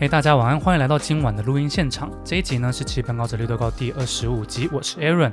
[0.00, 2.10] 嘿，大家晚安，欢迎来到今晚的录音现场。
[2.24, 5.30] 这一集呢是《期刊高者绿豆糕》第二十五集，我是 Aaron。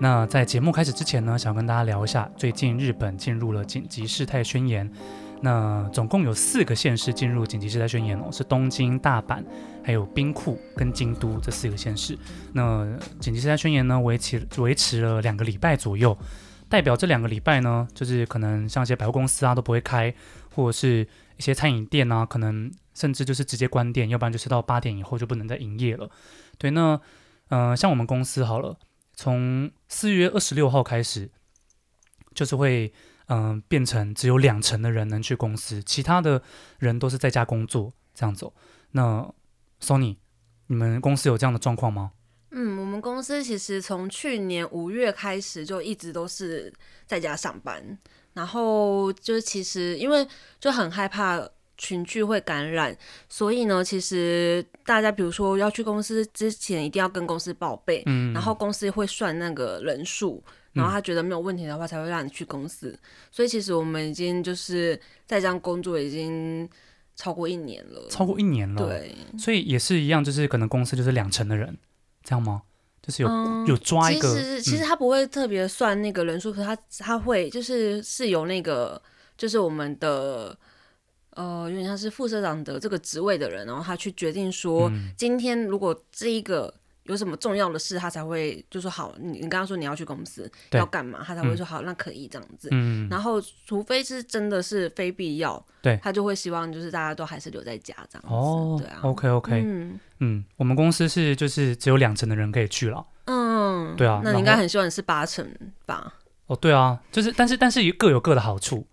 [0.00, 4.90] 那在节目开始之前呢，想跟大家聊一下，最近日本进入了紧急事态宣言。
[5.40, 9.40] 那总共有四个县市进入紧急事态宣言哦，是东京、大阪、
[9.84, 12.18] 还有兵库跟京都这四个县市。
[12.52, 12.84] 那
[13.20, 16.18] 紧急事态宣言呢，维持维持了两个礼拜左右，
[16.68, 20.12] 代表这两个礼拜呢，就是可能像一些百货公司啊都不会开，
[20.56, 21.06] 或者是
[21.36, 22.68] 一些餐饮店啊，可能。
[22.94, 26.10] 甚至就是直接关店，要不然就是到八点以后就不能再营业了。
[26.58, 27.00] 对，那
[27.48, 28.78] 嗯、像我们公司好了，
[29.14, 31.30] 从四月二十六号开始，
[32.34, 32.92] 就是会
[33.26, 36.42] 嗯、变成只有两成的人能去公司，其他的
[36.78, 38.50] 人都是在家工作这样子。
[38.92, 39.32] 那
[39.80, 40.16] Sony，
[40.66, 42.12] 你们公司有这样的状况吗？
[42.50, 46.72] 嗯，我们公司其实从去年五月开始就一直都是
[47.06, 47.98] 在家上班，
[48.34, 50.26] 然后就是其实因为
[50.60, 51.46] 就很害怕。
[51.82, 52.96] 群聚会感染，
[53.28, 60.40] 所以呢，其实大家比如说要去公司之前，一定要跟公司报备，嗯，然后公司会算那个人数，
[60.74, 62.90] 然后他觉得没有问题的话，才会让你去公司。
[62.90, 62.98] 嗯。
[63.32, 64.94] 所以其实我们已经就是
[65.26, 66.68] 在这样工作已经
[67.16, 71.76] 超过一年了，超过一年了，对，所以也是一样，就是可能公司就是两成的人，
[72.22, 72.62] 这样吗？
[73.02, 79.02] 就是有、嗯、有抓一个，其实其实他不会特别算那个人数，嗯，可是他他会就是是有那个
[79.36, 80.56] 就是我们的。
[81.34, 86.72] 呃，有点像是副社长的这个职位的人，然后他去决定说，嗯、今天如果这一个
[87.04, 89.14] 有什么重要的事，他才会就说好。
[89.18, 92.68] 你你刚刚说你要去公司要干嘛，他才会说好，嗯、那可以这样子。
[92.70, 93.08] 嗯。
[93.10, 98.28] 然后，除非是真的是非必要，对，他就会希望就是大家都还是留在家这样子。
[98.28, 99.00] 哦，对啊。
[99.02, 99.62] OK OK。
[99.64, 103.04] 嗯嗯，我们公司是就是只有两成的人可以去了。
[103.24, 103.96] 嗯。
[103.96, 104.20] 对啊。
[104.22, 105.44] 那你应该很希望是八成
[105.86, 106.14] 吧？
[106.46, 108.86] 哦，对啊，就是但是但是各有各的好处，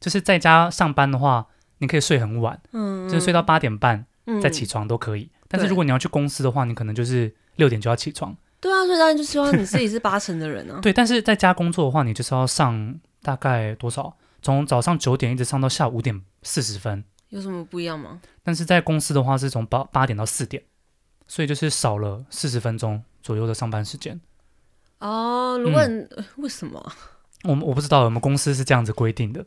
[0.00, 1.46] 就是在家上班的话。
[1.84, 4.04] 你可以睡很晚，嗯，就是睡到八点半
[4.42, 5.24] 再起床都可以。
[5.24, 8.34] 嗯、但是如果你要去公司的话，你可能就是六点就要起床。
[8.58, 10.80] 对啊，所以当然就希望你自己是八成的人呢、啊。
[10.82, 14.16] 对，但是在家工作的话，你就是要上大概多少？
[14.40, 17.04] 从早上九点一直上到下午五点四十分。
[17.28, 18.20] 有什么不一样吗？
[18.42, 20.62] 但是在公司的话是从八八点到四点，
[21.28, 24.18] 所以就是少了四十分钟左右的上班时间。
[25.00, 26.92] 哦，如果、嗯、为什么？
[27.42, 29.44] 我们我不知道，我们公司是这样子规定的。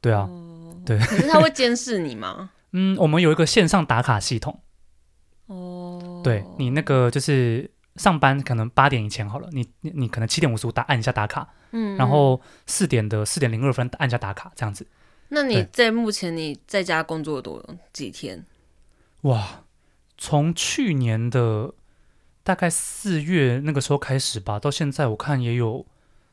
[0.00, 0.20] 对啊。
[0.20, 0.54] 哦
[0.86, 2.50] 对，可是他会监视你吗？
[2.72, 4.62] 嗯，我们有一个线上打卡系统。
[5.46, 14.86] 哦，对，你那个就是上班可能八点以前好了，你你你可能七点五十五打按一下打卡，嗯，然后四点的四点零二分按一下打卡，这样子。
[15.28, 18.44] 那你在目前你在家工作多几天？
[19.22, 19.64] 哇，
[20.16, 21.74] 从去年的
[22.42, 25.86] 大概四月那个时候开始吧，到现在我看也有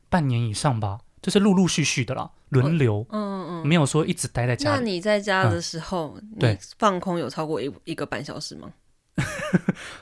[0.10, 1.00] 半年以上吧。
[1.22, 4.80] 就是陆陆续续的啦，轮流，嗯嗯嗯，没有说一直待在家里。
[4.80, 8.70] 那你在家的时候，嗯、你放空有超过一一个半小时吗？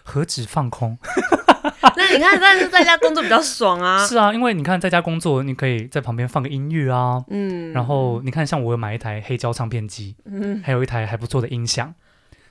[0.03, 0.97] 何止放空？
[1.97, 4.03] 那你看，但是在家工作比较爽啊。
[4.07, 11.93] 是啊，因为你看在家工作，你可以在旁边放个音乐啊，嗯，然后你看，像我有买一台黑胶唱片机，嗯，还有一台还不错的音响，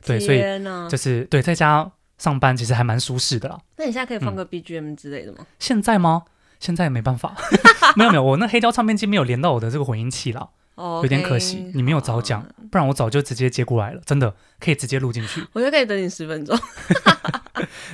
[0.05, 0.43] 对，所以
[0.89, 3.59] 就是对在家上班其实还蛮舒适的啦。
[3.77, 5.39] 那你现在可以放个 BGM 之类的吗？
[5.41, 6.25] 嗯、现在吗？
[6.61, 7.35] 现在也没办法，
[7.97, 11.71] 没有没有，我那黑胶唱片机没有连到我的这个混音器了有点可惜。
[11.75, 15.43] 你没有早讲，不然我早就直接接过来了，真的可以直接录进去。
[15.55, 16.57] 我就可以等你十分钟，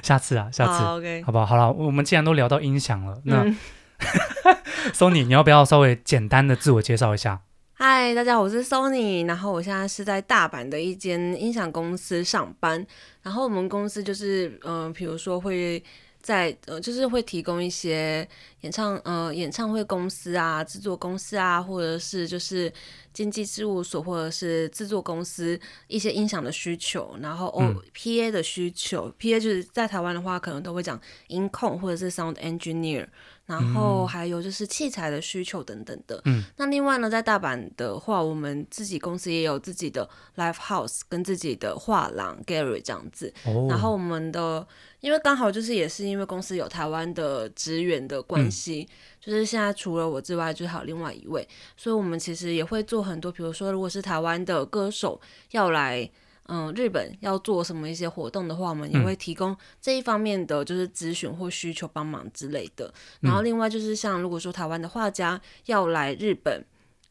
[0.03, 1.25] 下次啊，下次，oh, okay.
[1.25, 1.47] 好不好？
[1.47, 3.45] 好了，我们既然都聊到音响了，那
[4.93, 7.41] Sony，你要不要稍微简单的自我介绍一下？
[7.73, 12.85] 嗨，大家好，我是 Sony，然后我现在是在大阪的一间音响公司上班，
[13.23, 15.81] 然后我们公司就是，嗯、呃，比如说会。
[16.27, 18.29] 在呃，就是会提供一些
[18.63, 22.73] 演唱呃演唱会公司啊、制作公司啊，或者是就是
[23.13, 25.57] 经纪事务所或者是制作公司
[25.87, 33.07] 一些音响的需求，然后哦 PA 的需求、嗯、PA 就是在台湾的话，可能都会讲音控或者是 Sound Engineer。
[33.47, 36.21] 然后还有就是器材的需求等等的。
[36.25, 43.33] 嗯，那另外呢，在大阪的话，我们自己公司也有自己的 live house 跟自己的画廊 gallery 这样子。
[43.45, 43.67] 哦。
[43.71, 44.67] 然后我们的，
[45.01, 51.47] 因为刚好就是也是因为公司有台湾的职员的关系，嗯，就是现在除了我之外，就还有另外一位，
[51.77, 55.21] 所以我们其实也会做很多，比如说如果是台湾的歌手
[55.53, 56.11] 要来。
[56.49, 62.87] 嗯，日本要做什么一些活动的话，我们也会提供这一方面的就是咨询或需求帮忙之类的。
[63.21, 63.29] 嗯。
[63.29, 66.65] 然后另外就是像如果说台湾的画家要来日本，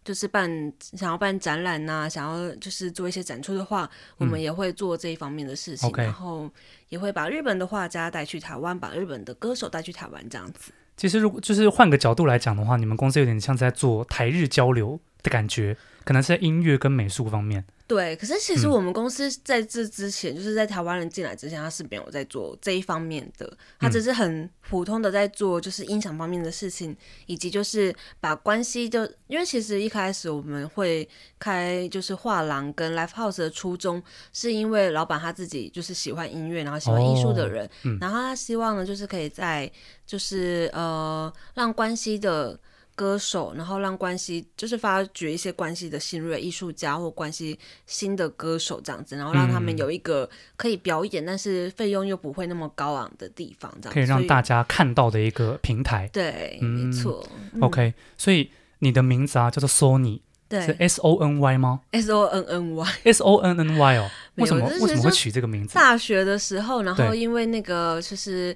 [0.04, 5.90] 就是办想要办展览呐、啊，想要就是做一些展出的话，我们也会做这一方面的事情。
[5.96, 6.04] 嗯。
[6.04, 6.50] 然后
[6.90, 10.72] 也会把日本的画家带去台湾，把日本的歌手带去台湾这样子。
[10.96, 17.66] 其实如果就是换个角度来讲的话，你们公司有点像在做台日交流的感觉，可能是在音乐跟美术方面。
[17.88, 26.98] 对，可是其实我们公司在这之前，嗯、就是在台湾人进来之前，他是没有在做这一方面的，他只是很普通的在做就是音响方面的事情，
[27.28, 31.08] 以及就是把关系就，因为其实一开始我们会
[31.38, 34.02] 开就是画廊跟 Live House 的初衷，
[34.34, 39.72] 是因为老板他自己就是喜欢音乐，然后喜欢艺术的人，哦嗯、然后他希望呢就是可以在
[40.08, 42.60] 就是呃让关系的。
[42.96, 56.10] 歌手，然后让关系就是发掘一些关系的新锐艺术家或关系新的歌手这样子，然后让他们有一个可以表演，嗯、但是费用又不会那么高昂的地方，这样可以让大家看到的一个平台。
[56.14, 57.28] 对，嗯、没错。
[57.60, 58.50] OK，所以
[58.80, 64.10] 你的名字啊叫做 Sony，对，是 S O N Y 吗？S O N N Y，S O N N Y 哦。
[64.36, 65.74] 为什么为什么会取这个名字？
[65.76, 68.56] 大学的时候，然后因为那个就是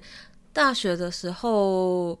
[0.52, 2.18] 大学的时候。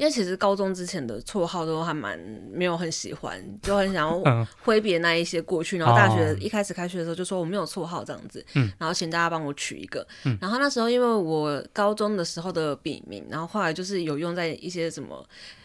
[0.00, 2.18] 因为其实高中之前的绰号都还蛮
[2.50, 5.76] 没有很喜欢，就很想要挥别那一些过去。
[5.76, 10.00] 然后大学一开始开学的时候就说我没有绰号这样子，嗯、然后请大家帮我取一个。
[10.24, 15.22] 嗯、然后那时候因为我高中的时候的笔名，然后后来就是有用在一些什么，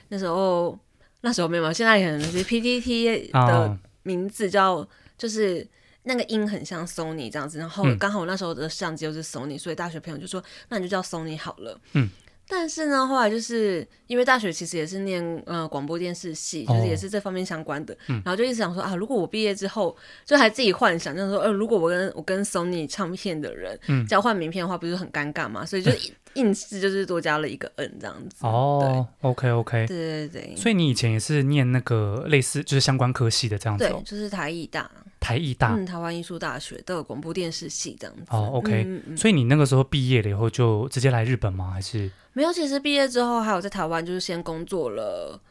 [0.09, 0.77] 那时候
[1.21, 4.85] 那时候没有，现在可能是 PTT 的名字叫
[5.17, 5.65] 就是
[6.03, 7.57] 那个音很像 Sony 这样子。
[7.57, 11.79] 然后刚好我那时候的相机又是 Sony，所以大学朋友就说那你就叫 Sony 好了。
[11.93, 12.09] 嗯。
[12.47, 19.95] 但是呢，后来就是因为大学其实也是念呃广播电视系，就是也是这方面相关的，哦嗯、然后就一直想说啊，如果我毕业之后，
[20.25, 25.65] 就还自己幻想，就是说，呃，如果我跟我跟 Sony 唱片的人交换名片的话，不是很尴尬嘛？
[25.65, 25.91] 所以就
[26.35, 28.45] 硬是就是多加了一个 N 这样子。
[28.45, 30.55] 哦，OK OK，对对对。
[30.55, 33.89] 所以你以前也是念那个类似就是相关科系的这样子、哦？
[33.89, 34.89] 对，就是台艺大。
[35.19, 38.25] 台艺大，嗯，台湾艺术大学的广播电视系这样子。
[38.29, 41.71] 哦，OK，嗯嗯、所以你那个时候毕业了以后就直接来日本吗？
[41.71, 42.11] 还是？
[42.33, 45.41] 没有，其实毕业之后还有在台湾，就是先工作了，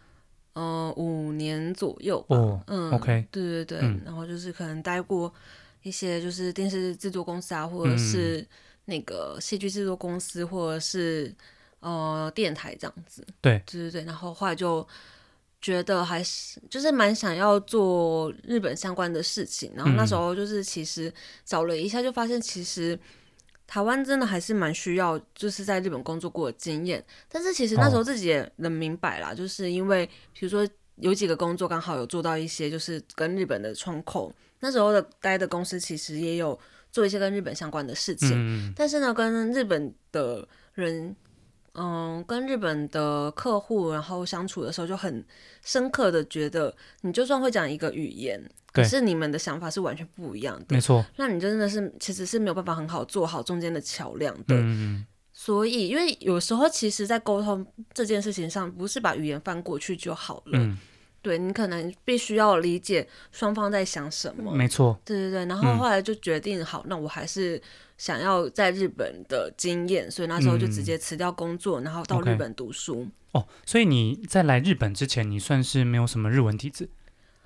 [0.52, 2.36] 嗯、呃，五年左右吧。
[2.36, 5.32] 哦、嗯，OK，对对对，嗯、然后就是可能待过
[5.82, 8.46] 一些就是电视制作公司啊，或者是
[8.86, 11.34] 那个戏剧制作公司，或者是
[11.80, 13.26] 呃电台这样子。
[13.40, 14.86] 对，对对对，然后后来就。
[15.64, 21.10] 觉得还是就是蛮想要做日本相关的事情，然后那时候就是其实
[21.42, 22.98] 找了一下，就发现其实
[23.66, 27.02] 台湾真的还是蛮需要就是在日本工作过的经验。
[27.30, 30.06] 但是其实那时候自己也能明白啦，就是因为
[30.38, 36.60] 比如说有几个工作刚好有做到一些就是跟日本的窗口，那时候的待的公司其实也有
[36.94, 41.14] 做一些跟日本相关的事情，但是呢，跟日本的人。
[41.76, 45.26] 嗯，跟日本的客户然后相处的时候，就很
[45.60, 48.40] 深刻的觉得，你就算会讲一个语言，
[48.72, 50.66] 可是你们的想法是完全不一样的。
[50.68, 54.54] 没错，那你真的是其实是没有办法很好做好中间的桥梁的。
[54.54, 60.52] 嗯，所以，因为有时候其实，在沟通这件事情上，不是把语言翻过去就好了。
[60.60, 60.78] 嗯。
[61.24, 64.52] 对，你可能必须要理解双方在想什么。
[64.54, 65.00] 没错。
[65.06, 67.60] 对对对，然后后来就决定好，嗯、那我还是
[67.96, 73.08] 想要在日本的经验，所以那时候就直接辞掉工作，嗯、然后到日本读书。
[73.32, 76.90] 哦，所以你在来日本之前，你算是没有什么日文底子。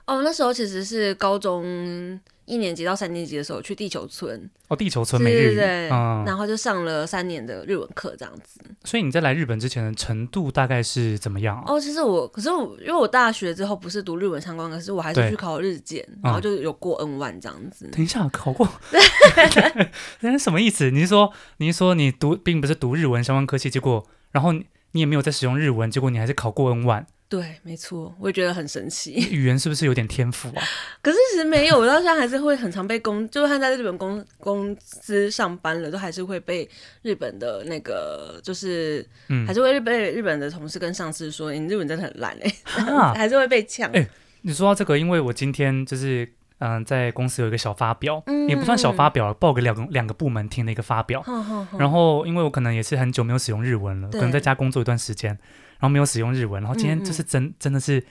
[0.09, 4.51] 哦，那时候其实是高中一年级到三年级的时候去地球村。
[4.69, 8.59] 哦，地球村美日语，对，对，对，嗯，然后就上了三年的日文课这样子。
[8.85, 11.65] 所以你在来日本之前的程度大概是怎么样啊？
[11.67, 17.87] 哦，其实我，可是我，因为我大学之后不是读日文相关，可是我还是去考日检，然后就有过 N 万这样子。
[17.87, 18.67] 嗯，等一下，考过？
[20.21, 20.91] 那是什么意思？
[20.91, 27.05] 你是说，你是说你读并不是读日文相关科系，结果然后你也没有在使用日文，结果你还是考过 N 1？
[27.29, 29.13] 对，没错，我也觉得很神奇。
[29.31, 30.63] 语言是不是有点天赋啊？
[31.03, 36.67] 可是其实没有，我到现在还是会很常被公，就算在日本公公司上班了，都还是会被
[37.03, 42.51] 日本的那个，就是，嗯，还是会被日本的同事跟上司说，你日文真的很烂哎，
[42.87, 43.87] 啊、 还是会被呛。
[43.91, 44.09] 哎、欸，
[44.41, 46.25] 你说到这个，因为我今天就是
[46.61, 51.23] 嗯、呃，在公司有一个小发表，嗯、也不算小发表，报给两个两个部门听的一个发表。
[51.27, 55.39] 嗯嗯嗯、然后，因为我可能也是很久没有使用日文了，可能在家工作一段时间。
[55.80, 58.04] 然后没有使用日文，然后今天就是真、嗯嗯、真的是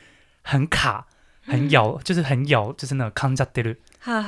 [0.42, 1.06] 很卡，
[1.46, 3.76] 很咬，嗯、就是很咬，就是那个噛んじゃってる，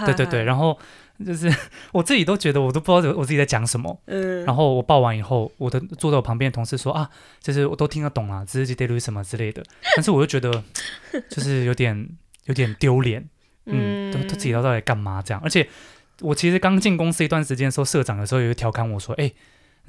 [0.06, 0.78] 对对对，然后
[1.25, 1.54] 就是
[1.92, 9.62] 我自己都觉得我都不知道我自己在讲什么，嗯，然后我报完以后，我的坐在我旁边的同事说啊，就是我都听得懂啊，只是delete 什么之类的，
[9.97, 10.62] 但是我就觉得
[11.28, 12.09] 就是有点
[12.47, 13.28] 有点丢脸，
[13.66, 15.40] 嗯，都都自己都到底干嘛这样？
[15.44, 15.68] 而且
[16.21, 19.30] 我其实刚进公司一段时间的时候，社长的时候也会调侃我说，哎。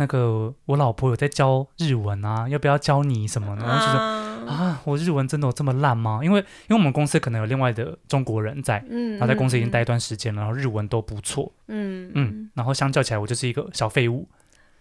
[0.01, 3.67] 那个我老婆有在教日文啊，要不要教你什么呢？
[3.67, 4.01] 然后就说
[4.49, 6.21] 啊，我日文真的有这么烂吗？
[6.25, 14.27] 因为因为我们公司可能有另外的中国人在，嗯，然后在公司已经待一段时间了，然后日文都不错，嗯嗯，然后相较起来，我就是一个小废物，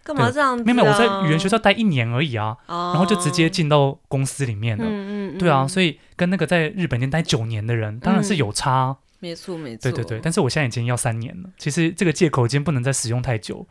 [0.02, 0.64] 干嘛这样子、啊？
[0.64, 4.84] 没有没有，我在语言学校待一年而已啊，哦、然后就直接进到公司里面了。
[4.86, 8.96] 嗯嗯，嗯对啊，所以跟那个在日本店待九年的人，当然是有差。
[9.18, 9.82] 没错没错。
[9.82, 13.66] 对对对，但是我现在已经要三年了，其实这个借口已经不能再使用太久。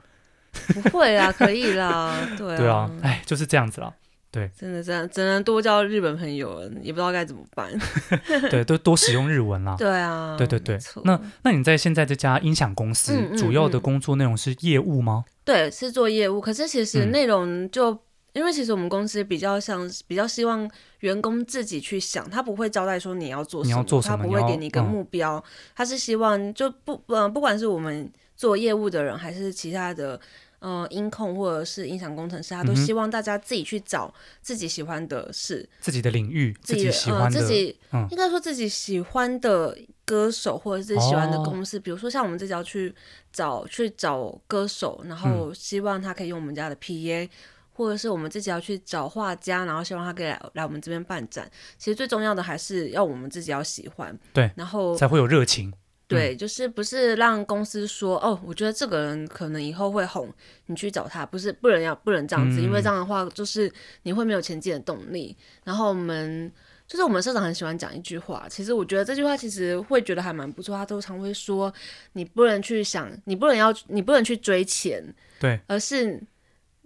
[0.73, 2.15] 不会啊，可以啦。
[2.37, 3.93] 对啊，对啊，哎，就是这样子啦。
[4.31, 7.67] 对，真的真的只能多交日本朋友了，也不知道该怎么办。
[8.51, 9.73] 对，都多使用日文啦。
[9.79, 10.77] 对啊，对对对。
[11.03, 15.25] 那那你在现在这家音响公司，嗯嗯嗯主要的工作内容是业务吗？
[15.43, 16.39] 对，是做业务。
[16.39, 17.99] 可是其实内容就、嗯、
[18.33, 25.43] 因为其实我们公司比较像，比较希望员工自己去想，他不会交代说你要做什么，你要做什么，他不会给你一个目标，嗯、
[25.75, 28.07] 他是希望就不呃，不管是我们
[28.39, 30.19] 做业务的人，还是其他的。
[30.61, 41.77] 嗯、呃，音控或者是音响工程师，他都希望大家自己去找自己喜欢的事，自己的领域，自己喜欢的，呃、自己、嗯、应该说自己喜欢的歌手或者是喜欢的公司。
[41.77, 42.93] 哦、比如说像我们这要去
[43.31, 47.29] 找去找歌手，然后希望他可以用我们家的 PA，、嗯、
[47.71, 51.49] 或者是我们自己要去找画家，然后希望他可以来来我们这边办展。
[51.77, 55.73] 其实最重要的还是要我们自己要喜欢，对，然后才会有热情。
[56.09, 60.27] 对，就是不是让公司说哦，我觉得这个人可能以后会红，
[60.65, 65.37] 你去找他，不是不能要不能这样子，嗯、因为这样的话就是你会没有前进的动力。
[65.63, 66.51] 然后我们
[66.87, 71.71] 就是我们社长很喜欢讲一句话，其实我觉得这句话其实会觉得还蛮不错，他都常会说，
[72.13, 75.03] 你不能去想，你不能要，你不能去追钱，
[75.39, 76.19] 对，而是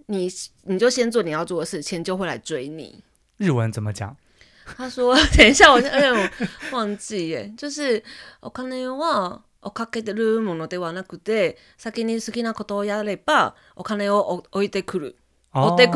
[0.07, 0.29] 你
[0.63, 3.01] 你就先做你要做的事，钱就会来追你。
[3.37, 4.17] 日文怎么讲？
[4.76, 6.28] 他说：“ 等一下，我哎，我
[6.72, 8.02] 忘记耶，就是
[8.40, 15.16] お金は追っかけてるものではなくて、先に好きなことをやればお金を追いてくる。”
[15.54, 15.86] 哦，对，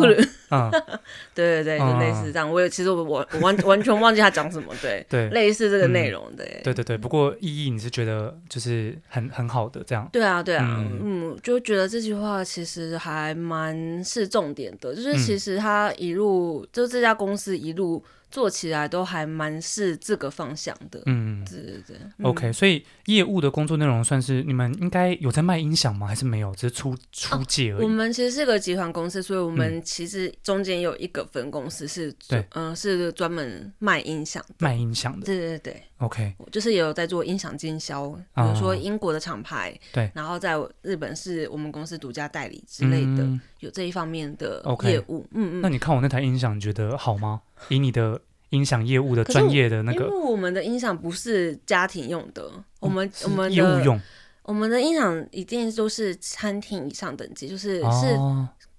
[1.35, 2.51] 对对对，就类似这样。
[2.51, 6.97] 我也其实我我我完 完全忘记他讲什么，对对，类似这个内容，对对对对。
[6.97, 10.09] 不过意义你是觉得就是很很好的这样？
[10.11, 18.03] 对啊对啊，嗯，就觉得这句话其实还蛮是重点的，就是其实他一路就这家公司一路。
[18.30, 21.98] 做起来都还蛮是这个方向的，嗯，对对对。
[22.24, 26.08] OK，所以业务的工作内容算是你们应该有在卖音响吗？
[26.08, 27.84] 还是没有，只是出出借而已。
[27.84, 35.26] 我们其实是个集团公司，所以我们其实中间有一个分公司是，对，嗯，是专门卖音响，卖音响的。
[35.26, 43.28] 对对对，OK，就是也有在做音响经销，比如说英国的厂牌，对，然后在日本是我们公司独家代理之类的，
[43.60, 45.26] 有这一方面的业务。
[45.32, 45.62] 嗯嗯。
[45.62, 47.42] 那你看我那台音响，你觉得好吗？
[47.70, 52.50] 以你的音响业务的专业的那个，因为我们的音响不是家庭用的，
[52.80, 54.00] 我们我们业务用，
[54.44, 58.18] 我们的音响一定都是餐厅以上等级，就是是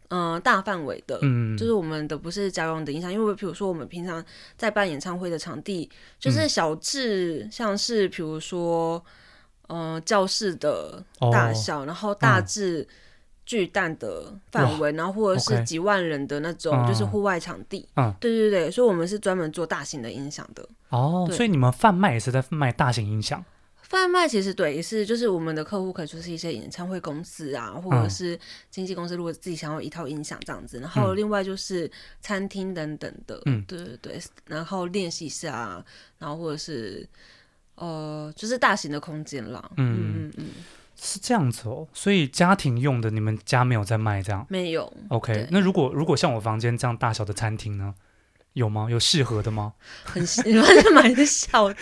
[0.08, 4.24] 嗯大范围的，嗯，就是我们的不是家用的音响，因为比如说我们平常
[4.56, 5.88] 在办演唱会的场地，
[6.18, 9.02] 就是小至像是比如说
[9.68, 12.86] 嗯教室的大小，然后大至。
[13.48, 17.88] 巨蛋的范围，哇然后或者是几万人的那种，就是户外场地。
[17.96, 20.68] 嗯，对对对，所以我们是专门做大型的音响的。
[20.90, 23.42] 哦，所以你们贩卖也是在卖大型音响？
[23.88, 28.38] 贩卖其实对，也是就是我们的客户可能就是一些演唱会公司啊，或者是
[28.70, 30.78] 经纪公司，如果自己想要一套音响这样子。
[30.78, 31.90] 然后另外就是
[32.20, 35.84] 餐厅等等的，嗯，对对对，然后练习室啊，
[36.18, 37.08] 然后或者是
[37.74, 39.70] 呃，就是大型的空间啦。
[39.76, 40.32] 嗯嗯嗯。
[40.36, 40.46] 嗯
[41.00, 44.44] 是这样子哦，所以家庭用的你们家没有在卖这样？
[44.50, 44.92] 没有。
[45.10, 47.94] OK，那如果如果像我房间这样大小的餐厅呢？
[48.58, 48.88] 有吗？
[48.90, 49.72] 有适合的吗？
[50.04, 51.76] 很， 你房间买的小的，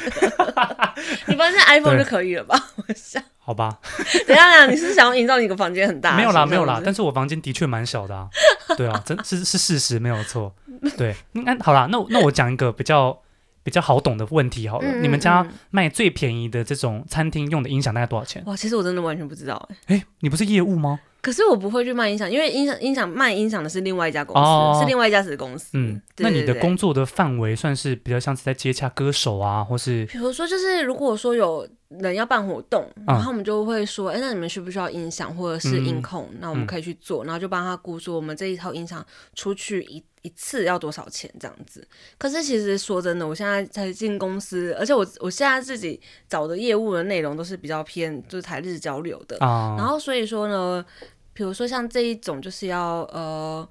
[1.27, 2.57] 你房间 iPhone 就可以了吧？
[2.77, 3.23] 我想。
[3.39, 3.79] 好吧。
[4.27, 6.17] 等一下，你是想要营造你个房间很大？
[6.17, 6.81] 没有啦，没有啦。
[6.85, 8.29] 但是我房间的确蛮小的啊。
[8.77, 10.55] 对啊，真是是事实，没有错。
[10.97, 13.19] 对，那好啦，那那我讲一个比较。
[13.67, 18.41] 比较好懂的问题好了，嗯嗯嗯，你们家卖最便宜的这种餐厅用的音响大概多少钱？
[18.47, 19.97] 哇，其实我真的完全不知道哎。
[19.97, 21.01] 哎，你不是业务吗？
[21.27, 25.71] 可是我不会去卖音响，因为音响音响卖音响的是另外一家公司，哦、是另外一家子公司。
[25.73, 36.29] 嗯，那你的工作的范围算是比较像是在接洽歌手啊，或是比如说就是如果说有人要办活动，嗯、然后我们就会说，哎，那你们需不需要音响或者是音控？
[36.31, 39.05] 嗯、那我们可以去做，然后就帮他估说我们这一套音响
[39.35, 41.85] 出去一一次要多少钱这样子。
[42.19, 50.87] 可是其实说真的，我现在才进公司，而且我我现在自己找的业务的内容都是比较偏就是台日交流的，嗯、然后所以说呢。
[51.37, 53.69] 比如说像这一种就是要呃，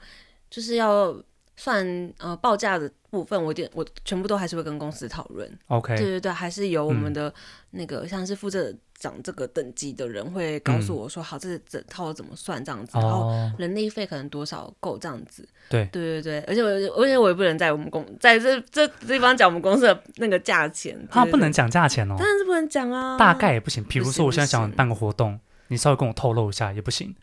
[0.52, 1.20] 就是要
[1.58, 5.52] 算呃报价的部分，我点我全部都还是会跟公司讨论。
[5.68, 7.34] OK，对对对，还是由我们的
[7.72, 15.48] 那个像是负责长这个等级的人会告诉我说，好，这整套怎么算这样子，然后人力费可能多少够这样子。
[15.70, 16.70] 对对对对，而且我
[17.02, 20.96] 而且我也不能在我们公在这这地方讲我们公司的那个价钱。
[21.10, 23.84] 他不能讲价钱哦，当然是不能讲啊，大概也不行。
[23.86, 27.16] 比如说我现在想办个活动，你稍微跟我透露一下也不行。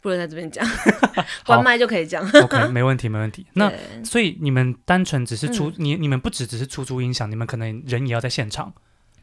[0.00, 0.64] 不能在这边讲，
[1.44, 2.24] 关麦就可以讲。
[2.42, 3.44] OK，没问题，没问题。
[3.54, 3.72] 那
[4.04, 8.72] 所以你们单纯只是出、嗯、你你们不只只是出租音响，你们可能人也要在现场。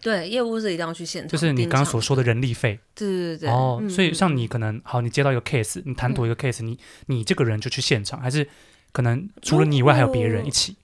[0.01, 1.29] 对，业务是一定要去现场。
[1.29, 2.79] 就是你刚刚所说的人力费。
[2.94, 3.50] 对对对。
[3.50, 8.48] 哦，所以像你可能好，你接到一个 case，你谈妥一个 case，、嗯、你你这个人就去现场，还是
[8.91, 10.75] 可能除了你以外还有别人一起？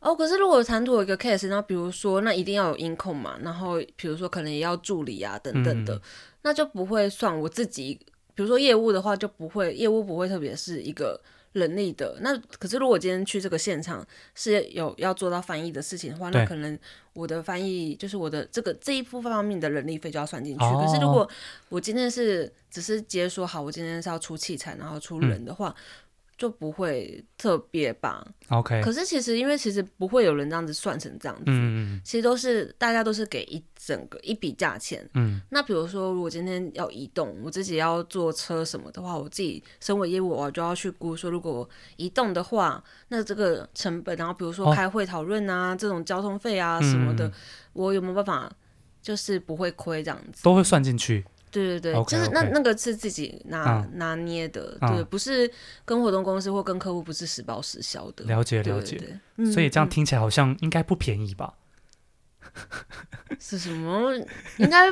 [0.00, 6.00] 哦，可是如果谈妥一个 case，然后比如说那一定要有音控嘛，然后比如说可能也要助理啊等等的，嗯、
[6.42, 7.98] 那就不会算我自己。
[8.34, 11.20] 比如说业务的话就不会，业务不会特别是一个
[11.52, 12.18] 人力的。
[12.20, 16.78] 那可是如果今天去这个现场是有要做到翻译的事情的话，那可能
[17.12, 20.64] 我的翻译就是我的这个这一部分方面的人力费就要算进去。
[20.64, 21.28] 哦、可是如果
[21.68, 25.68] 我今天是只是接说好，我今天是要出器材然后出人的话。
[25.68, 26.03] 嗯
[26.36, 28.82] 就不会特别吧，OK。
[28.82, 35.40] 可是其实，因为其实不会有人这样子算成这样子，嗯，其实都是大家都是给一整个一笔价钱，嗯。
[35.50, 47.32] 那比如说，如果今天要移动，我自己要坐车什么的话，我自己身为业务，我就要去估说，如果移动的话，那这个成本，然后比如说开会讨论啊，哦、这种交通费啊什么的，嗯、
[47.74, 48.52] 我有没有办法，
[49.00, 51.24] 就是不会亏这样子，都会算进去。
[51.54, 52.50] 对对对，okay, 就是那 okay.
[52.52, 55.48] 那个是自己拿、嗯、拿捏的，对，嗯、不是
[55.84, 58.24] 跟活动公司或跟客户不是实报实销的。
[58.24, 59.00] 了解了解，
[59.52, 61.54] 所以这样听起来好像应该不便宜吧？
[63.38, 64.12] 是什么？
[64.58, 64.88] 应该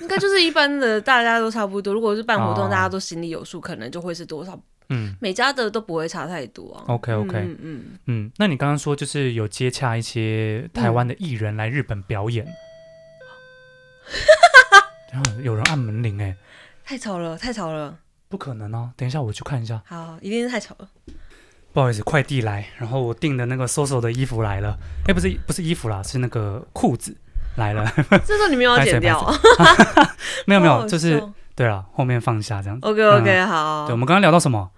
[0.00, 1.94] 应该就是一般的，大家都差不多。
[1.94, 4.60] 如果是办活动，大家都心里有数，可能就会是多少？
[4.90, 6.84] 嗯，每家的都不会差太多啊。
[6.88, 8.32] OK OK，嗯嗯嗯。
[8.36, 12.46] 那你刚刚说就是有接洽一些台湾的艺人来日本表演。
[15.42, 16.36] 有人按门铃哎，
[16.84, 17.96] 太吵了，太吵了，
[18.28, 18.90] 不可能哦！
[18.96, 19.80] 等一下我去看一下。
[19.86, 20.88] 好，一定是太吵了。
[21.72, 24.78] 不好意思，快递来，然后我订的那个 SOSO 的衣服来了。
[25.08, 27.16] 哎，不是不是衣服啦，是那个裤子
[27.56, 27.84] 来了。
[28.24, 29.32] 这时候你没有要剪掉？
[30.46, 31.22] 没 有没有，就是
[31.54, 32.86] 对了，后面放下这样子。
[32.86, 33.86] OK OK，好。
[33.86, 34.70] 对，我们刚刚聊到什么？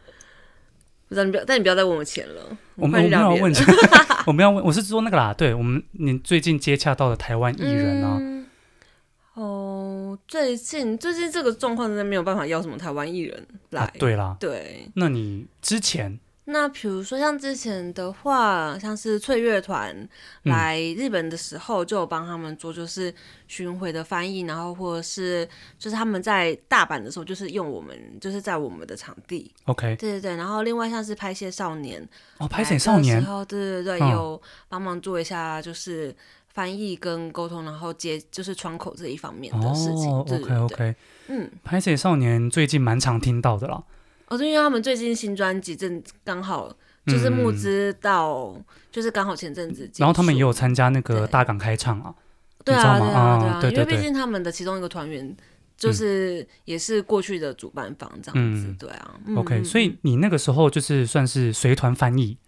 [1.09, 2.43] 不知道你不要，但你不要再问我钱了。
[2.75, 3.65] 我们我们要问钱，
[4.27, 5.33] 我们要问，我是说那个啦。
[5.33, 8.45] 对我们，你最近接洽到的台湾艺人呢？
[9.35, 9.66] 哦，
[10.27, 13.83] 最近最近这个状况真的没有办法邀什么台湾艺人来。
[13.83, 14.89] 啊、对啦，对。
[14.95, 16.19] 那你之前？
[16.49, 20.09] 那比如说像之前的话，像是翠乐团
[20.45, 23.13] 来日本的时候，就有帮他们做就是
[23.49, 25.45] 巡回的翻译，嗯、然后或者是
[25.77, 29.53] 就是他们在大阪的时候，就是用我们就是在我们的场地。
[29.65, 29.97] OK。
[29.97, 32.01] 对对对，然后另外像是拍些少年
[32.39, 36.15] 哦，拍些少年，然后对对对，嗯、有帮忙做一下就是。
[36.57, 40.11] 翻译跟沟通，然后接就是窗口这一方面的事情。
[40.11, 40.95] 哦，OK OK，
[41.29, 43.85] 嗯，拍谢少年最近蛮常听到的啦。
[44.29, 46.75] 哦，对，因为他们最近新专辑正刚好
[47.07, 49.87] 就是募资到，嗯、就是刚好前阵子。
[49.99, 52.15] 然后他们也有参加那个大港开唱啊。
[52.65, 55.37] 对啊，对啊，对啊，对对对，因为毕竟他们的其中一个团员
[55.77, 58.69] 就是也是过去的主办方这样子。
[58.69, 59.21] 嗯、对啊。
[59.37, 62.39] OK，所以你那个时候就是算是随团翻译。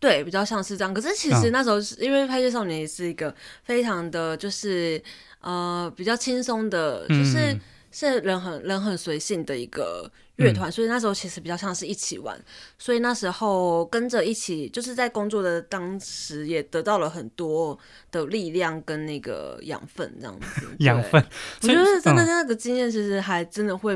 [0.00, 0.94] 对，比较像是这样。
[0.94, 3.32] 可是其实那时候是因为《拍谢少年》也是一个
[3.62, 5.00] 非常的就是
[5.42, 7.54] 呃比较轻松的，就是
[7.92, 12.34] 是人很人很随性的一个乐团，嗯、所以那时候其实比较像是一起玩。
[12.78, 17.78] 所以那时候跟着一起，就是在工作的当时也得到了很多
[18.10, 20.66] 的力量跟那个养分，这样子。
[20.80, 21.22] 养分，
[21.62, 23.94] 我觉得真的那个经验其实还真的会。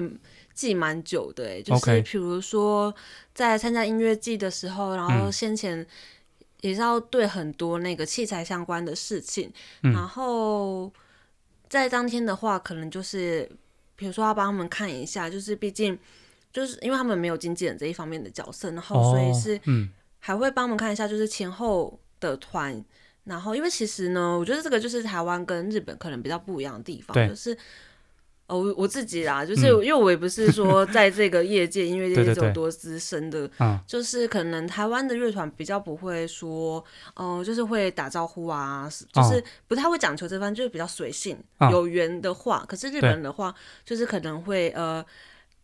[0.54, 2.94] 记蛮久的，欸，就是比如说
[3.34, 5.84] 在参加音乐季的时候，然后先前
[6.60, 10.90] 也是要对很多那个器材相关的事情，嗯、然后
[11.68, 13.50] 在当天的话，可能就是
[13.96, 15.98] 比如说要帮他们看一下，就是毕竟
[16.52, 19.60] 就是因为他们没有经纪人这一方面的角色，然后所以是
[20.20, 22.82] 还会帮我们看一下，就是前后的团，
[23.24, 27.58] 然后因为其实呢，我觉得这个就是台湾跟日本可能比较不一样的地方，就是。
[28.46, 33.50] 哦，我我自己啦，就是因为我也不是说 在这个业界、音乐界有多资深的，
[33.86, 41.38] 就是可能台湾的乐团比较不会说，哦，就是会打招呼啊，就是不太会讲求这番，就是比较随性，
[41.70, 42.64] 有缘的话。
[42.68, 43.54] 可是日本的话，
[43.84, 45.04] 就是可能会呃，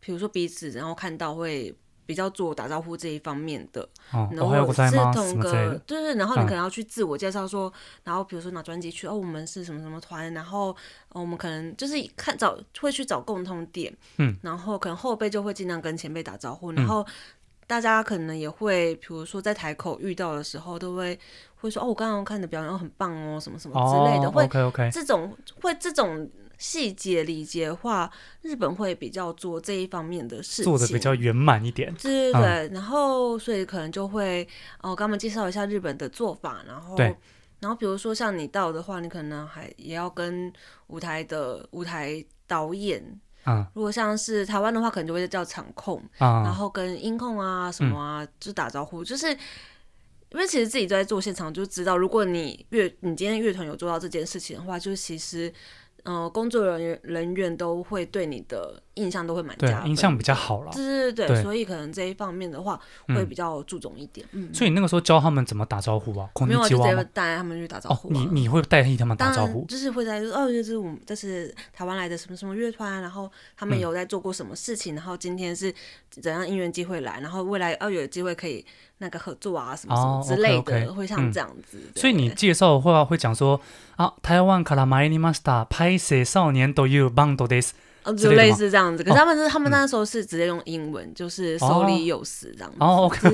[0.00, 1.74] 比如说彼此，然后看到会。
[2.11, 10.70] 比较做打招呼这一方面的，哦、然后是同个，对对，然后你可能要去自我介绍说，嗯、然后比如说拿专辑去，哦，我们是什么什么团，然后、
[11.11, 17.07] 哦、我们可能就是看找会去找共通点，嗯，然后可能后辈就会尽量跟前辈打招呼，嗯、然后
[17.68, 21.16] 大家可能也会，比如说在台口遇到的时候，都会
[21.61, 26.29] 会说，哦，我刚刚看的表演很棒哦，什么什么之类的，哦、会 OK OK，这种会这种。
[26.61, 28.11] 细节理解的话，
[28.42, 31.92] 日本会比较做这一方面的事情，做的比较圆满一点。
[31.94, 34.46] 对对对，嗯、然后所以可能就会
[34.83, 37.16] 哦，跟他们介绍一下日本的做法，然后对
[37.61, 40.53] 然后比如说像你到的话，你可能还也要跟
[40.88, 43.03] 舞台的舞台导演
[43.46, 55.51] 嗯，如果像是台湾的话，可能就会叫场控，嗯、然后跟音控啊什么啊，嗯、就打招呼，就是因为其实自己都在做现场，就知道如果你乐你今天乐团有做到这件事情的话，就是其实。
[56.04, 60.71] 嗯，工作人员人员都会对你的印象都会蛮加分，印象比较好了。
[60.73, 64.25] 对对对，对所以可能这一方面的话会比较注重一点。
[64.31, 66.29] 嗯，所以你那个时候教他们怎么打招呼啊？
[66.47, 68.12] 没有，就直接带他们去打招呼、啊。
[68.13, 69.65] 哦，你你会代替他们打招呼？
[69.65, 75.73] 就是会在说哦，就是我们这是台湾来的什么什么乐团，然后他们有在做过什么事情，嗯、然后今天是
[76.10, 78.65] 怎样因缘机会来，然后未来要有机会可以
[78.99, 81.77] 那个合作啊什么什么之类的，哦、okay, okay, 会像这样子。
[81.77, 83.60] 嗯、所以你介绍的话会讲说
[83.97, 87.75] 啊，台湾から参りました拍谢少年というバンドです。
[88.03, 92.77] 哦，就类似这样子，可是他们是他们那时候是直接用英文，就是ソリヨス这样子。
[92.79, 93.27] 哦，OK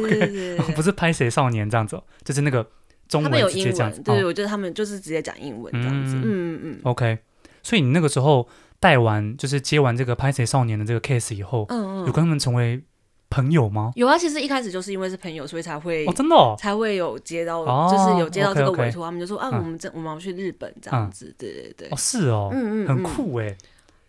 [0.59, 2.65] OK， 不是拍谢少年这样子，就是那个
[3.09, 3.91] 中文直接讲。
[4.01, 6.15] 对，我觉得他们就是直接讲英文这样子。
[6.15, 6.79] 嗯嗯嗯。
[6.83, 7.17] OK，
[7.61, 8.47] 所以你那个时候
[8.79, 12.81] 带完，就是接完这个拍谢少年的这个 case 以后，嗯嗯，有跟他们成为
[13.29, 13.91] 朋友吗？
[13.95, 21.35] 有啊，其实一开始就是因为是朋友，所以才会哦，真的哦，才会有接到，就是有接到这个委托，他们就说啊，我们这我们要去日本这样子。
[21.37, 21.89] 对对对。
[21.89, 23.53] 哦，是哦，嗯嗯，很酷哎。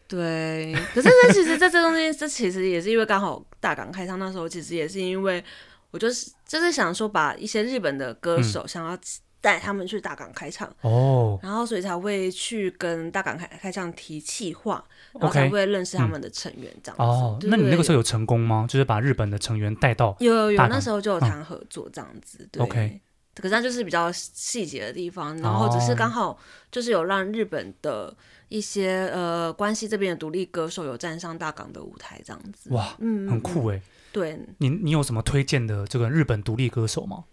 [0.08, 5.44] 对，可是这其实在这中间，这其实也是因为刚好大港开唱那时候，其实也是因为
[5.92, 8.98] 我就是就是想说把一些日本的歌手想要
[9.42, 17.04] 带他们去大港开唱哦，然后所以才会去跟大港开开唱提企划，然后才会认识他们的成员这样子。
[17.04, 18.66] 哦，那你那个时候有成功吗？
[18.68, 22.48] 就是把日本的成员带到有有有，那时候就有谈合作这样子。
[22.50, 23.02] 对，OK，
[23.36, 26.40] 可是那就是比较细节的地方，然后只是刚好
[26.72, 28.16] 就是有让日本的。
[28.50, 33.82] 一些呃，关系这边的独立歌手有站上大港的舞台，这样子哇，嗯，很酷哎。
[34.12, 37.26] 对，你你有什么推荐的这个日本独立歌手吗？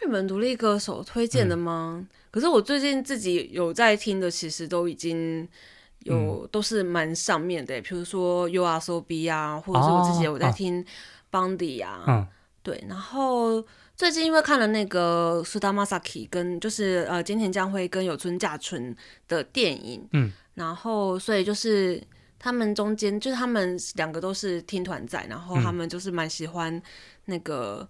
[0.00, 1.96] 日本独立歌手推荐的吗？
[2.00, 5.46] 嗯、可是我最近自己有在听的，其实都已经
[6.04, 10.84] 有、嗯、都是蛮上面的，比如说 YOASOBI 啊，或者是我自己有在听
[11.30, 12.26] Bondi 啊，啊嗯，
[12.62, 13.64] 对，然后。
[13.98, 22.00] 最近因为看了那个须田将晖跟就是呃金田将晖跟有村架纯的电影，嗯，然后所以就是
[22.38, 26.80] 他们中间就是他们两个都是听团仔，然后他们就是蛮喜欢
[27.24, 27.86] 那个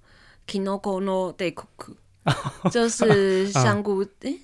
[0.46, 1.94] Kinoko no Daikoku，
[2.72, 4.40] 就是香菇，诶、欸，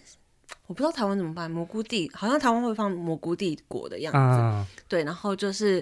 [0.66, 5.76] 我不知道台湾怎么办，蘑菇帝好像台湾会放蘑菇帝国的样子，啊、对，然后就是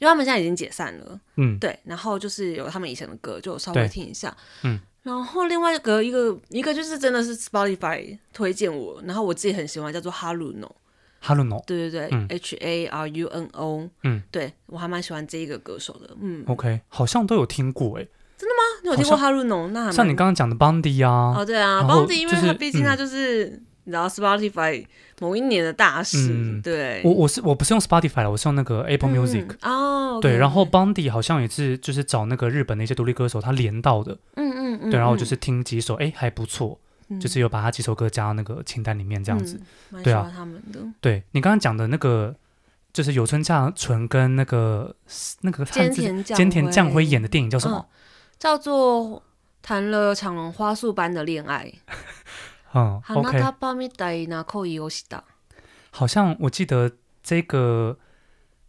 [0.00, 4.80] 因为他们现在已经解散了，嗯，对，然后就是有他们以前的歌，就稍微听一下，嗯。
[5.08, 18.62] 然后另外一个一个一个就是真的是 Spotify 推荐我，然后我自己很喜欢叫做 Haruno，Haruno，对对对、嗯、H A R U N O，嗯，对我还蛮喜欢这一个歌手的，嗯，OK，好像都有听过哎，真的吗？
[18.82, 19.68] 你有听过 Haruno？
[19.68, 23.62] 那像你刚刚讲的 Bondi 啊，哦对啊，Bondi，因为他毕竟他就是。
[23.88, 24.84] 嗯然后 Spotify
[25.18, 39.58] 某一年的大事，嗯、对，我我是我不是用 Spotify 了，我是用那个 Apple Music、嗯、哦，对然后 Bondi 好像也是就是找那个日本的一些独立歌手，他连到的，嗯嗯嗯，对，然后就是听几首，哎，还不错，嗯、就是有把他几首歌加到那个清单里面这样子，
[39.92, 42.36] 嗯、对啊，他们的，对你刚刚讲的那个，
[42.92, 44.94] 就是有村架纯跟那个
[45.40, 47.78] 那个菅田菅田将辉演的电影叫什么？
[47.78, 47.88] 嗯、
[48.38, 49.22] 叫做
[49.62, 51.72] 谈了场花束般的恋爱。
[52.74, 53.38] 嗯，OK。
[55.90, 57.98] 好像我记得这个，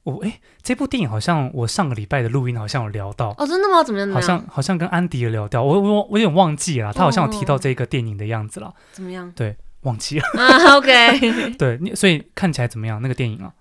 [0.04, 3.84] 我哎，这部电影好像我上个礼拜的录音好像有聊到哦，真的吗？
[3.84, 4.12] 怎么样？
[4.12, 8.74] 好像好像跟安迪有聊到，我我我有点忘记了，他好像有提到这个电影的样子了。
[8.92, 9.32] 怎么样？
[9.36, 10.26] 对，忘记了。
[10.36, 11.54] 啊，OK。
[11.60, 13.02] 对，你所以看起来怎么样？
[13.02, 13.54] 那个电影啊？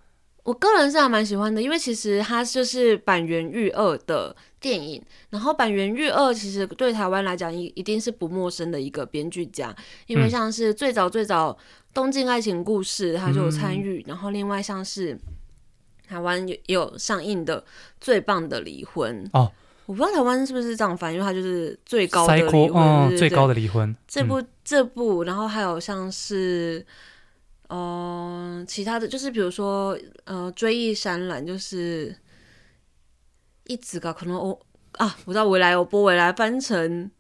[0.45, 9.75] 我个人是还蛮喜欢的，因为其实它就是坂元裕二的电影，然后板垣裕二其实对台湾来讲一一定是不陌生的一个编剧家，
[10.07, 11.53] 因为像是最早最早
[11.95, 15.19] 《东京爱情故事》他就有参与，嗯、然后另外像是
[16.07, 17.61] 台湾有有上映的
[18.01, 19.51] 《最棒的离婚》哦，
[19.87, 23.95] 我不知道台湾是不是这样翻，因为它就是最高的离婚，哦、最高的离婚。
[24.07, 26.85] 这部这部，然后还有像是。
[27.71, 29.95] 嗯、呃，其他的就是比如说，
[30.25, 32.17] 呃，追忆山岚就是
[33.69, 34.61] 一直噶可能我
[34.93, 37.11] 啊，我知道未来我播未来翻成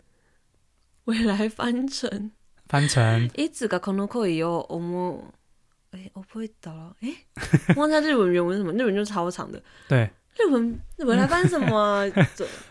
[1.05, 2.33] 未来翻成
[2.67, 3.31] 翻成？
[3.37, 5.23] 一直搞可能可以有我们
[5.93, 7.09] 哎，我不会倒了哎，
[7.77, 12.05] 忘记日文原文是什么， 日文就是超长的，对，日文未来翻什么？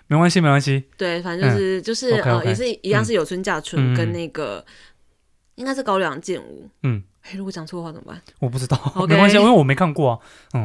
[0.07, 4.73] 没关系，没关系，对，反正就是、嗯、就是呃 okay, 也是一样是有村架纯跟那个、嗯、
[5.57, 7.03] 应该是高粱健舞，嗯。
[7.33, 8.21] 如果讲错话怎么办？
[8.39, 9.07] 我不知道，Okay.
[9.07, 10.19] 没关系，因为我没看过啊。
[10.53, 10.61] 嗯，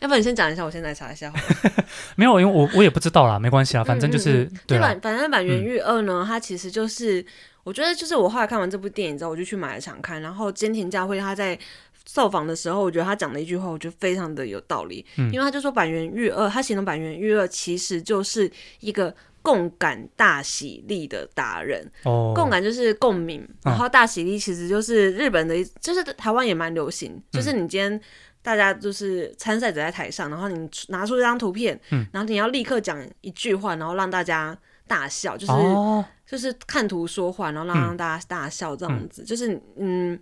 [0.00, 1.32] 要不然你先讲一下，我现在查一下。
[2.16, 4.44] 没有，因为我我也不知道啦，没关系啊，反正就是。
[4.66, 4.94] 对吧？
[5.00, 7.24] 反正坂元裕二呢，他其实就是，
[7.64, 11.58] 我觉得就是我后来看完这部电影之后，我就去买了场看，然后菅田将晖他在
[12.06, 15.02] 受访的时候，我觉得他讲的一句话，我觉得非常的有道理。
[15.16, 21.84] 嗯，因为他就说坂元裕二，他形容坂元裕二其实就是一个共感大喜力的达人。
[22.04, 28.00] 哦，共感就是共鸣，然后大喜力其实就是日本的，就是台湾也蛮流行，嗯、就是你今天
[28.40, 40.18] 大家就是参赛者在台上，然后你拿出这张图片，嗯，然后你要立刻讲一句话，然后让大家大笑，就是、哦、就是看图说话，然后让大家大笑这样子，嗯、就是嗯。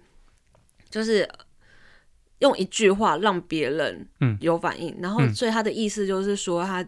[0.91, 1.25] 就是
[2.41, 4.05] 用一句话让别人
[4.41, 6.85] 有反应，嗯、然后所以他的意思就是说，他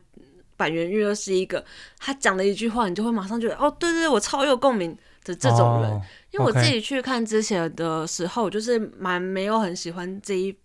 [0.62, 1.64] 坂元裕二是一个，
[1.98, 5.90] 他讲的一句话，你就会马上觉得哦，对对对，我超有共鸣的这种人。
[5.90, 10.56] 哦、因为我自己去看之前的时候，就是蛮没有很喜欢这一。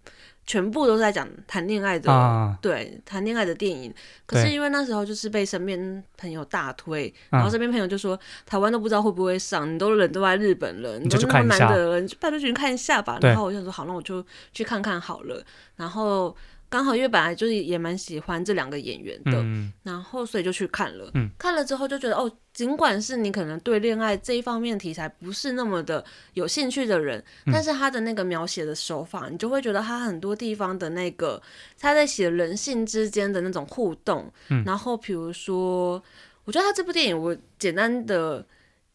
[0.49, 3.93] 全部都是在讲谈恋爱的，啊、对，谈恋爱的电影。
[4.25, 13.19] 可是因为那时候就是被身边朋友大推，然后身边朋友就说、嗯、台湾都不知道会不会上，你都人都在日本了，你都那么难得了，你就拜托去看一下吧。
[13.21, 15.43] 然后我就说好，那我就去看看好了。
[15.75, 16.33] 然后。
[16.69, 21.09] 刚好因为本来就是也蛮喜欢这两个演员的，嗯、然后所以就去看了。
[21.13, 26.03] 嗯、看了之后就觉得哦，尽管是你可能对恋爱这一方面题材不是那么的
[26.33, 31.41] 有兴趣的人，嗯、但是他的那个描写的手法，你就会觉得他很多地方的那个
[31.79, 34.29] 他在写人性之间的那种互动。
[34.49, 36.03] 嗯、然后比如说，
[36.43, 38.45] 我觉得他这部电影，我简单的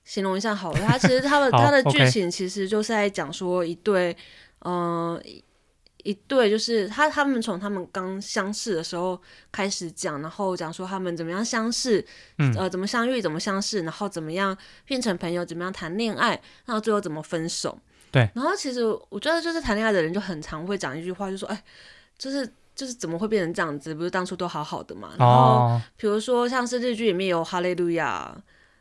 [0.05, 4.15] 形容一下好了，他其实他的 他的剧情其实就是在讲说一对，
[4.59, 5.23] 嗯、呃。
[6.03, 12.05] 一对就是他，他们从他们刚相识的时候开始讲，然后讲说他们怎么样相识，
[12.39, 16.31] 嗯、呃，怎么相遇，怎么相识，然后怎么样变成朋友，怎么样谈恋爱，
[16.65, 17.79] 然后最后怎么分手。
[18.11, 18.29] 对。
[18.35, 21.65] 然后其实我觉得，就是谈恋爱的人就很常会讲一句话，就说：“哎，
[22.19, 23.95] 就是就是怎么会变成这样子？
[23.95, 28.37] 不是当初都好好的嘛？”然后比如说像是日剧里面有哈利路亚。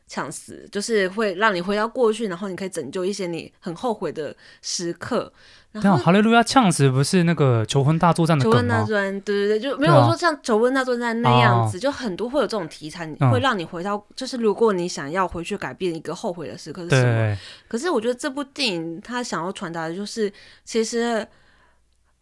[0.08, 5.32] 呛死，就是会让你回到过去，然后你可以拯救一些你很后悔的时刻。
[5.72, 8.44] 然后，哈利路亚呛死不是那个求婚大作战的？
[8.44, 17.38] 求婚大作战，对对对，就没有说像求婚大作战那样子，啊、就很多会有这种题材，会让你回到，嗯、就是如果你想要回去改变一个后悔的时刻是什么？
[17.68, 20.32] 可是我觉得这部电影它想要传达的就是，
[20.66, 21.26] 其实。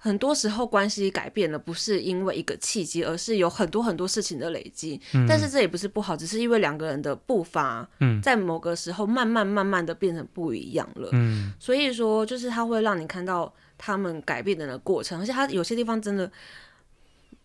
[0.01, 4.99] 很多时候关系改变了，不是因为一个契机，而是有很多很多事情的累积。
[5.13, 7.85] 嗯、但是这也不是不好，只是因为两个人的步伐，
[8.23, 11.09] 在某个时候慢慢慢慢的变成不一样了。
[11.11, 16.31] 嗯、所以说，就是它会让你看到他们改变的那过程，而且它有些地方真的，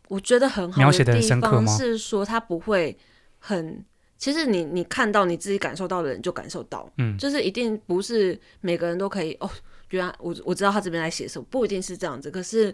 [0.07, 2.97] 我觉得很好的地方是说它不会
[3.41, 3.85] 很，
[4.17, 9.51] 其实你你看到你自己感受到的人就感受到，嗯，就是一定不是每个人都可以哦。
[9.95, 12.31] 原来我我知道他这边在写什么，不一定是这样子。
[12.31, 12.73] 可是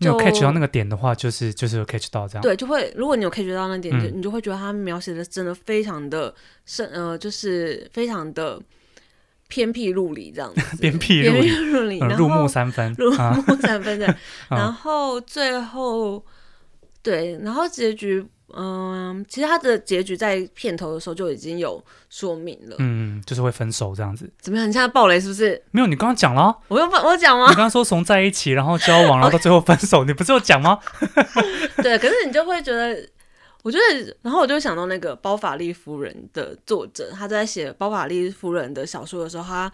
[0.00, 2.42] 就有 catch 到那个点的话，就是就是有 catch 到这样。
[2.42, 6.34] 对，就会如果你有 catch 到那点，嗯、就你就会觉得他描写的真的非常的
[6.66, 8.60] 深，呃，就是非常的
[9.48, 10.60] 偏僻入里这样子。
[10.80, 14.16] 偏僻入里，入木三分，入木三分的。
[14.48, 16.24] 然后最后
[17.02, 18.26] 对，然后结局。
[18.56, 24.30] 嗯，其实他的结局在片头的时候就已经有说明了，嗯，就是会分手这样子。
[24.40, 24.68] 怎么样？
[24.68, 25.62] 你现在爆雷是不是？
[25.70, 26.56] 没有，你刚刚讲了。
[26.68, 27.44] 我又我讲吗？
[27.46, 30.78] 你刚刚说从在一起，然后交往，然后到最后分手， 你不是有讲吗？
[31.82, 32.96] 对，可是你就会觉得，
[33.62, 39.72] 我觉得，然后我就想到那个包法利夫人的作者，他在写包法利夫人的小说的时候，他。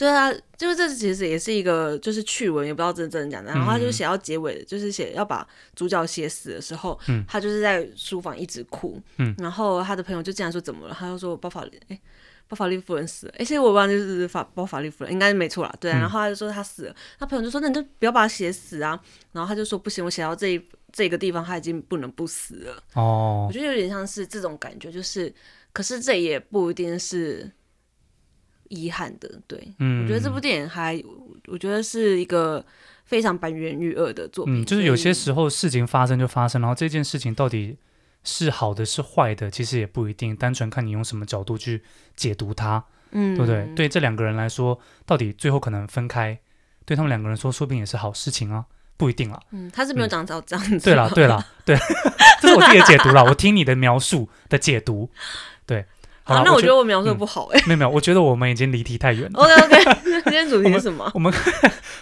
[0.00, 3.50] 就是他，就是这其实也是一个就是趣闻，也不知道真的真的假的。
[3.52, 8.98] 然后他就写到结尾，就是写要把主角写死的时候，嗯、他就是在书房一直哭。
[9.18, 12.00] 嗯、然后他的朋友就竟然说：“怎么了？”他就说：“包法利，哎，
[12.48, 15.74] 包法利夫人死了。”哎，其实我忘记是法包法利夫人，应该是没错啦。
[15.78, 15.98] 对啊。
[15.98, 18.98] 然后他就说他死了，他朋友就说：“那你就不要把他写死啊。”
[19.32, 25.30] 然后他就说：“不行，我写到这一这个地方，他已经不能不死了。”哦，我觉得有点像是这种感觉，就是，
[25.74, 27.50] 可是这也不一定是。
[28.70, 31.00] 遗憾的，对，嗯，我觉得这部电影还，
[31.48, 32.64] 我觉得是一个
[33.04, 34.62] 非常坂元裕二的作品。
[34.62, 37.76] 嗯，就是有些时候事情发生就发生，然后这件事情到底
[38.22, 41.82] 是好的是坏的，其实也不一定，单纯看你用什么角度去
[42.14, 43.66] 解读它，嗯，对不对？
[43.74, 46.38] 对这两个人来说，到底最后可能分开，
[46.84, 48.64] 对他们两个人说，说不定也是好事情啊，
[48.96, 49.42] 不一定了。
[49.50, 50.80] 嗯，他是没有讲到这样子，嗯。
[50.80, 51.76] 对了，对了，对，
[52.40, 55.10] 这是我自己的解读了，我听你的描述的解读，
[55.66, 55.84] 对。
[56.34, 57.66] 啊，那我觉得我描述的不好哎、欸。
[57.66, 59.40] 没有没有， 我觉得我们已经离题太远了。
[59.40, 61.10] OK OK， 今天主题是什么？
[61.14, 61.32] 我们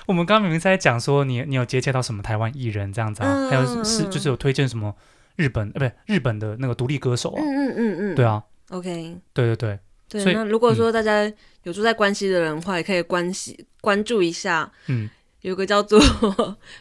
[0.07, 3.29] 我们刚刚明明在讲说你你有接洽到什么台湾艺人这样子啊？
[3.33, 4.95] 嗯、还有是就是有推荐什么
[5.37, 7.41] 日本呃不是日本的那个独立歌手啊？
[7.43, 8.43] 嗯嗯嗯嗯，对啊。
[8.71, 9.79] OK，对对对。
[10.11, 11.31] 对，所以那如果说大家
[11.65, 14.73] 有住在关西的人的话，也可以关系关注一下。
[14.87, 15.07] 嗯，
[15.43, 16.01] 有个叫做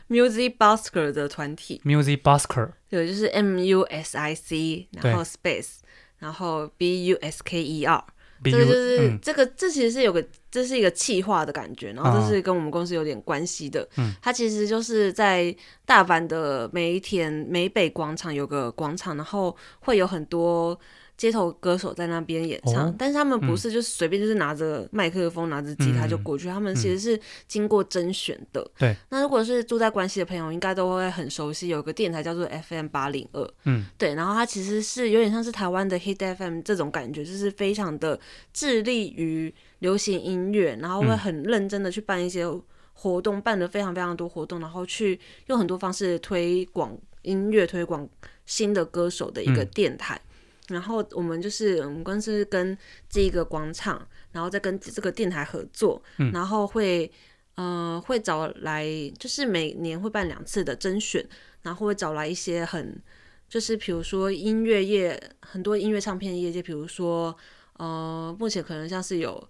[0.09, 1.81] Music Busker 的团体。
[1.83, 5.79] Music Busker，对，就是 M U S I C，然后 Space。
[6.19, 8.03] 然后 B U S K E R，
[8.43, 13.87] 这个就是、嗯、这个，这其实是有个，这是一个气化的感觉，然后这是跟我们公司有点关系的。
[13.97, 20.79] 嗯，它其实就是在大阪的梅田美北广场有个广场，然后会有很多。
[21.17, 28.61] 街头歌手在那边演唱，哦、但是他们不是就是随便就是拿着麦克风、嗯、拿着吉他就过去，他们其实是经过甄选的。
[28.77, 33.53] 对、嗯，那如果是住在关西的朋友，应该都会很熟悉，有个电台叫做 FM 八零二。
[33.65, 38.19] 嗯，对，然后它其实是有点像是台湾的 Hit FM 这种感觉，就是非常的
[38.53, 42.45] 致力于流行音乐，然后会很认真的去办一些
[42.93, 48.07] 活动，办的非常非常多活动，然后去用很多方式推广音乐、推广
[48.45, 50.13] 新的歌手的一个电台。
[50.13, 50.21] 嗯
[50.67, 52.77] 然后我们就是我们公司跟
[53.09, 57.09] 这个广场，然后再跟这个电台合作，嗯、然后会
[57.55, 58.85] 呃会找来，
[59.17, 61.25] 就是每年会办两次的甄选，
[61.61, 63.01] 然后会找来一些很
[63.47, 67.33] 就是比如说音乐业很多音乐唱片业界，比如说
[67.77, 69.49] 呃目前可能像是有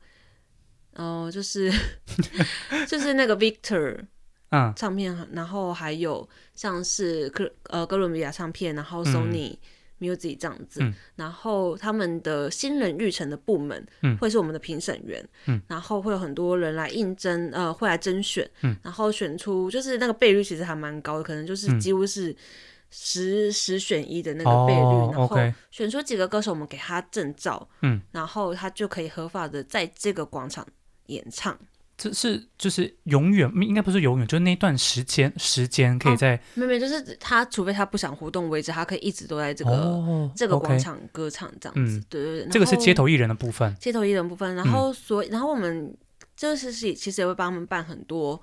[0.93, 1.71] 呃就是
[2.87, 4.05] 就是那个 Victor
[4.75, 9.57] 唱片，嗯、然后还有像是哥呃哥伦比亚唱片，然后 Sony、嗯。
[9.99, 13.85] Music 这样子，嗯、然后他们的新人育成的部门
[14.19, 22.35] 会是我们的评审员，嗯、然后会有很多人来应征，呃，会来甄选，嗯、然后选出就是那个倍率其实还蛮高的，可能就是几乎是
[22.89, 25.37] 十、嗯、十选一的那个倍率，哦、然后
[25.71, 30.65] 选出几个歌手，我们给他证照，嗯、然后他就可以合法的在这个广场
[31.07, 31.57] 演唱。
[31.97, 36.39] 这是就是永远，应该不是永远，就是那段时间时间可以在。
[36.53, 41.97] 没没、哦，就是他，除非他不想活动为止，他可以一直都在这个、哦、这个广场歌唱这样子。
[41.97, 43.75] 嗯、对对对，这个是街头艺人的部分。
[43.79, 45.91] 街头艺人部分，然后所以，然后我们
[46.35, 48.39] 就是是其实也会帮他们办很多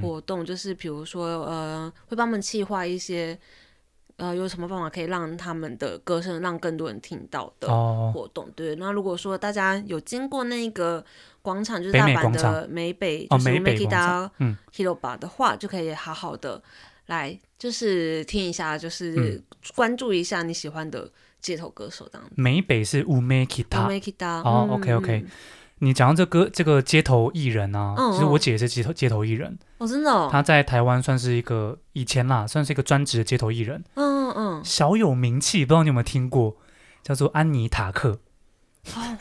[0.00, 3.38] 活动，嗯、就是比如说呃，会帮他们企划一些。
[4.16, 7.66] 呃，有什么办法可以让他们的歌声让更多人听到的
[8.12, 8.54] 活动？Oh.
[8.54, 11.04] 对，那如果说大家有经过那个
[11.44, 14.30] 广场，就是大阪的美北，就是 Umekita
[14.74, 16.62] Hiroba 的话，就可以好好的
[17.08, 19.42] 来，就是听一下，就是
[19.74, 21.06] 关注一下你喜欢的
[21.42, 22.32] 街头歌手这样子。
[22.34, 25.26] 美北是 Umekita，Umekita 哦，OK OK。
[25.80, 36.56] 你讲到这歌这个街头艺人啊，嗯嗯，其实我姐也是街头街头艺人，哦，真的，哦，她在台湾算是一个以前啦，算是一个专职的街头艺人，嗯嗯嗯，小有名气，不知道你有没有听过，
[37.02, 38.20] 叫做安妮塔克，
[38.94, 39.18] 哦，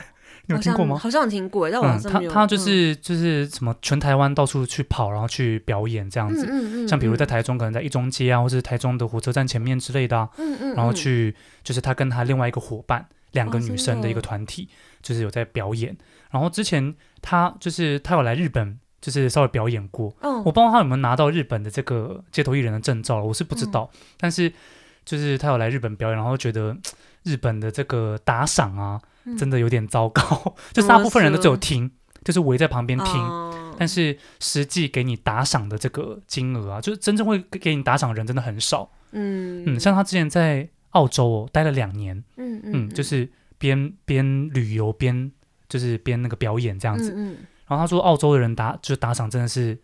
[0.48, 0.98] 你有听过吗？
[0.98, 2.30] 好像有听过，但我好像没有。
[2.32, 14.68] 她她就是就是什么全台湾到处去跑，然后去表演这样子，嗯嗯嗯，像比如在台中，可能在一中街啊，或是台中的火车站前面之类的，啊，嗯，嗯嗯，然后去就是他跟他另外一个伙伴，两个女生的一个团体，
[15.02, 15.96] 就是有在表演。
[16.30, 20.14] 然后之前他就是他有来日本，就是稍微表演过。
[20.22, 20.38] Oh.
[20.40, 23.90] 我不知道他有没有拿到日本的这个街头艺人的证照，我是不知道。
[23.94, 24.52] 嗯、但是
[25.06, 26.76] 就是他有来日本表演，然后觉得
[27.24, 30.56] 日本的这个打赏啊，嗯、真的有点糟糕。
[30.74, 31.92] 就是大部分人都只有听，
[32.24, 33.76] 就是围在旁边听，oh.
[33.78, 38.92] 但是实际给你打赏的这个金额啊，就是真正会给你打赏的人真的很少。
[39.12, 45.32] 嗯嗯，像他之前在澳洲、哦、待了两年，嗯嗯，嗯，就是边边旅游边。
[45.70, 49.76] 就是边那个表演这样子，嗯嗯、然后他说澳洲的人打就是打赏真的是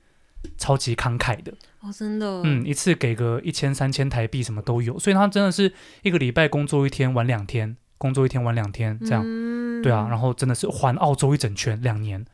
[0.56, 5.74] 超级慷慨的哦，真的，嗯，一次给个一千三千台币什么都有，所以他真的是
[6.04, 12.26] 一个礼拜工作一天玩两天，工作一天玩两天这样，嗯、对啊，然后真的是环澳洲一整圈两年，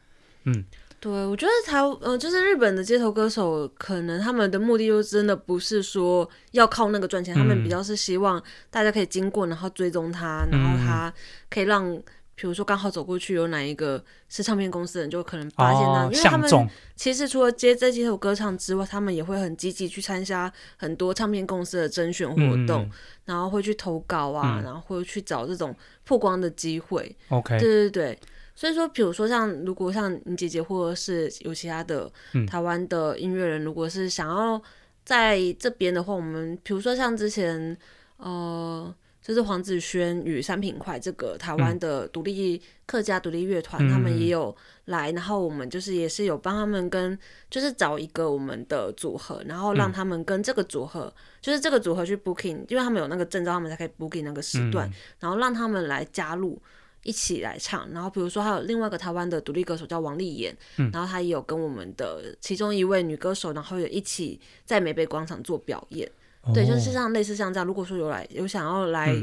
[0.45, 0.63] 嗯，
[1.01, 11.13] 对，我觉得台呃就是日本的街头歌手，可能他们的目的就真的不是说要靠那个赚钱，嗯、他们比较是希望大家可以经过，然后追踪他，然后他
[11.49, 12.01] 可以让。
[12.35, 22.35] 比如说刚好走过去有哪一个是唱片公司的人，就可能发现他，哦、因为他们其实除了接这几首歌唱之外，他们也会很积极去参加很多唱片公司的甄选活
[22.67, 22.91] 动，嗯、
[23.23, 27.15] 然后会去投稿啊，嗯、然后会去找这种曝光的机会。
[27.29, 28.19] OK，对对对，
[28.53, 32.11] 所以说，比如说像如果像你姐姐或者是有其他的
[32.47, 34.61] 台湾的音乐人，如果是想要
[35.05, 37.77] 在这边的话，我们比如说像之前
[38.17, 38.93] 呃。
[39.25, 44.55] 就是黄子轩与三品快这个台湾的独立客家独立乐团，嗯、他们也有
[44.85, 47.17] 来，然后我们就是也是有帮他们跟，
[47.49, 56.61] 就是找一个我们的组合，然后让他们跟这个组合，嗯、就是这个组合去 booking，因为他们有那个证照，他们才可以 booking 那个时段，嗯、然后让他们来加入
[57.01, 57.91] 一起来唱。
[57.91, 66.07] 然后比如说还有另外一个台湾的独立歌手叫王丽妍，嗯、然后他也有跟我们的其中一位女歌手，然后也一起在美北广场做表演。
[66.53, 69.15] 对，就是像类似像这样，如果说有来有想要来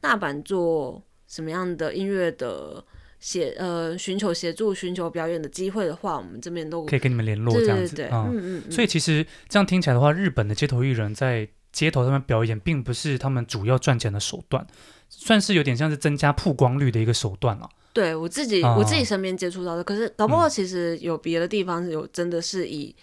[0.00, 2.84] 大阪做什么样的音乐的
[3.18, 7.96] 协呃寻求协助、寻求表演的机会的话，我们这边都可以跟你们联络这样子。
[7.96, 8.72] 对，嗯嗯嗯。
[8.72, 14.66] 所以其实这样听起来的话，日本的街头艺人在街头上面表演，并不是他们主要赚钱的手段，
[15.08, 17.68] 算是有点像是增加曝光率的一个手段了。
[17.92, 22.94] 对我自己、哦、我自己身边接触到的，可是搞不好其实有别的地方有真的是以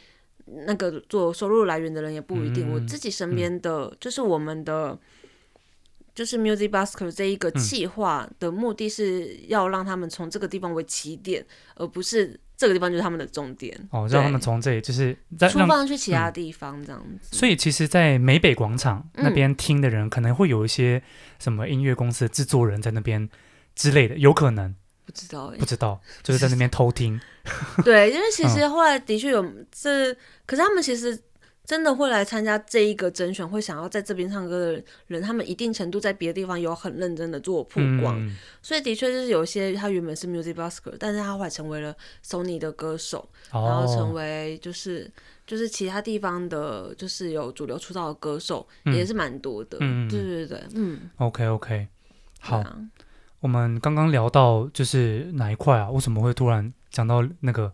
[0.45, 2.69] 那个做收入来源的人也不一定。
[2.69, 4.97] 嗯、我自己身边的、嗯、就是我们的。
[6.15, 13.75] 就是 Music Busker 这一个企划的目的是要让他们从这个地方为起点，嗯、而不是这个地方就是他们的终点。
[13.89, 15.17] 哦，让他们从这里就是
[15.49, 17.29] 出发去其他地方这样子。
[17.35, 21.01] 嗯、所以其实，在美北广场那边听的人，可能会有一些
[21.39, 23.27] 什么音乐公司的制作人在那边
[23.73, 24.75] 之类的，有可能
[25.05, 27.19] 不知道、欸，不知道， 就是在那边偷听。
[27.83, 30.13] 对，因为其实后来的确有这，
[30.45, 31.19] 可是他们其实。
[31.65, 43.19] 真的会来参加这一个甄选，会想要在这边唱歌的人，他们一定程度在别的地方有很认真的做曝光，嗯、所以的确就是有些他原本是 Music Busker，但是他后来成为了 Sony 的歌手，
[43.51, 45.09] 哦、然后成为就是
[45.47, 49.77] 就是其他地方的，就是有主流出道的歌手，嗯、也是蛮多的。
[49.79, 51.09] 嗯，对对对，嗯。
[51.15, 51.87] OK OK，
[52.41, 52.77] 好，啊、
[53.43, 55.89] 我们刚刚聊到就是哪一块啊？
[55.91, 57.73] 为什么会突然讲到那个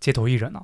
[0.00, 0.60] 街头艺人啊？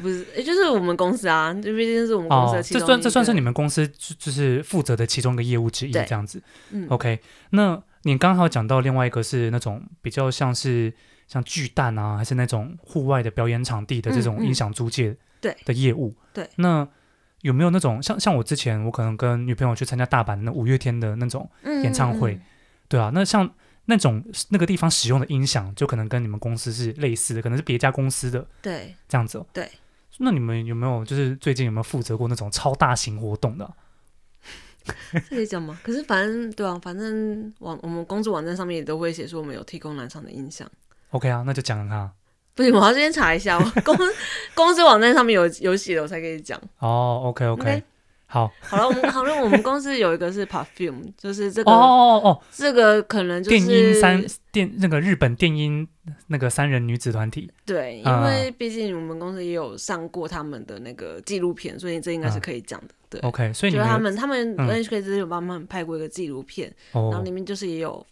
[0.00, 6.42] 不是，也 就是我们公司啊，这毕竟是我们公司的其中、哦、这算这算是你们公司就就是负责的其中一个业务之一，这样子。
[6.70, 7.20] 嗯，OK。
[7.50, 10.90] 那你刚好讲到另外一个是那种比较像是
[11.28, 16.14] 像巨蛋啊，还是那种户外的表演场地的这种音响租借对的业务？
[16.32, 16.48] 对。
[16.56, 16.88] 那
[17.42, 21.46] 有没有那种像像我之前我可能跟女朋友去参加大阪那五月天的那种
[21.82, 22.32] 演唱会？
[22.32, 22.42] 嗯嗯
[22.90, 23.50] 对啊，那像。
[23.86, 29.44] 那种那个地方使用的音响，就可能跟你们公司是类似的，可能是别家公司的，对，这样子哦。
[29.52, 29.68] 对，
[30.18, 33.72] 那你们有没有就是最近有没有负责过那种超大型活动的啊？
[35.28, 35.76] 可以讲吗？
[35.82, 40.70] 可是反正对啊，反正网我们工作网站上面也都会写说我们有提供南昌的音响。
[41.08, 42.12] OK 啊，那就讲啊。
[42.54, 43.96] 不行，我要先查一下，公
[44.54, 46.60] 公司网站上面有有写的，我才可以讲。
[46.78, 47.64] 哦，OK OK。
[47.64, 47.82] Okay?
[48.32, 55.86] 好，好了，我们好了，我们公司有一个是 Perfume，就是这个哦哦哦，这个可能就是电音三电那个日本电音
[56.28, 57.50] 那个三人女子团体。
[57.66, 62.94] 对，因为毕竟我们公司也有上过他们的那个纪录片，所以这应该是可以讲的。
[63.08, 68.06] 对，OK，所以就他们他们 NHK 之前有帮他们拍过一个纪录片，然后里面就是也有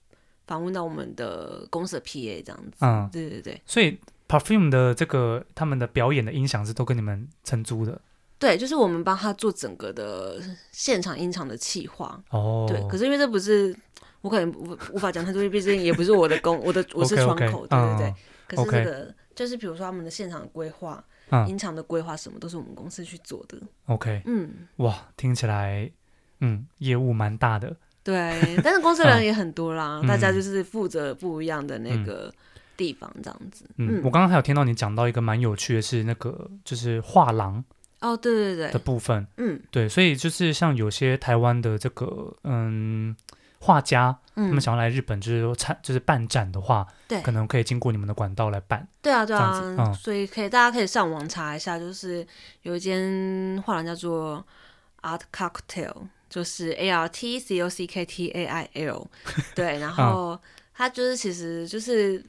[0.48, 2.72] 访问到我们的公司的 PA 这样子。
[2.80, 3.62] 嗯，对对对。
[3.64, 3.96] 所以
[4.26, 8.00] Perfume 的这个他们的表演的音响是都跟你们承租的。
[8.38, 12.22] 对，就是我们帮他做整个的现场音场的企划。
[12.30, 12.66] 哦。
[12.68, 13.74] 对，可是因为这不是
[14.20, 18.14] 我可能无无法讲太多，毕竟也不是我的工， 我的我是窗口，对对对。
[18.46, 21.04] 可是这个就是比如说他们的现场的规划、
[21.48, 23.58] 音场的规划什么，都是我们公司去做的。
[23.86, 24.22] OK。
[24.26, 24.68] 嗯。
[24.76, 25.90] 哇，听起来
[26.40, 27.76] 嗯业务蛮大的。
[28.04, 32.32] 对，但是公司人 也很多啦，大家就是负责不一样的那个
[32.76, 33.64] 地方，这样子。
[33.76, 37.62] 嗯，我刚刚还有听到你讲到一个蛮有趣的是那个就是画廊。
[38.00, 38.70] 哦，对对对。
[38.70, 43.16] 的部分，嗯，对，所以就是像有些台湾的这个嗯
[43.60, 48.86] 画家，嗯、他们想要来日本，就是说参就是办展的话，对，可能可以经过你们的管道来办。
[49.02, 52.24] 对啊，对啊，嗯、所以可以大家可以上网查一下，就是
[52.62, 54.46] 有一间画廊叫做
[55.02, 59.08] Art Cocktail，就是 A R T C O C K T A I L，
[59.56, 60.38] 对，然后
[60.72, 62.24] 它就是其实就是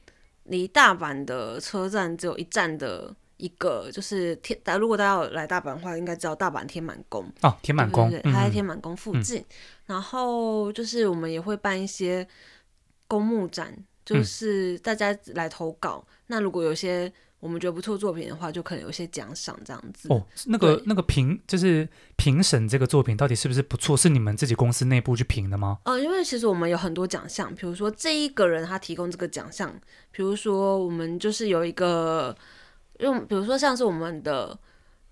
[0.45, 3.13] 离大阪的车站只有一站的。
[3.39, 9.39] 一个就是天，如果大家有来大阪的话，应该知道大阪天满宫哦，天满宫，对，它在天满宫附近。
[9.39, 9.45] 嗯、
[9.85, 12.27] 然后就是我们也会办一些
[13.07, 13.73] 公募展，
[14.03, 16.05] 就是大家来投稿。
[16.05, 17.09] 嗯、那如果有些
[17.39, 20.09] 我们觉得不错作品的话，就可能有些奖赏这样子。
[20.09, 21.87] 哦，那个那个评就是
[22.17, 23.95] 评审这个作品到底是不是不错？
[23.95, 25.79] 是你们自己公司内部去评的吗？
[25.85, 29.73] 呃，因为其实我们有很多奖项，比如说这一个人他提供这个奖项，
[30.11, 32.35] 比如说我们就是有一个。
[32.99, 34.57] 用比如说像是我们的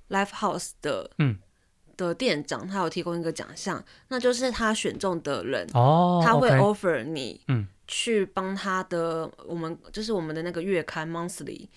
[0.10, 1.38] Live House 的嗯。
[1.98, 7.68] 的店长，他有提供一个奖项，那就是他选中的人哦，他会 offer 你嗯。
[7.88, 11.68] 去帮他的我们就是我们的那个月刊 Monthly，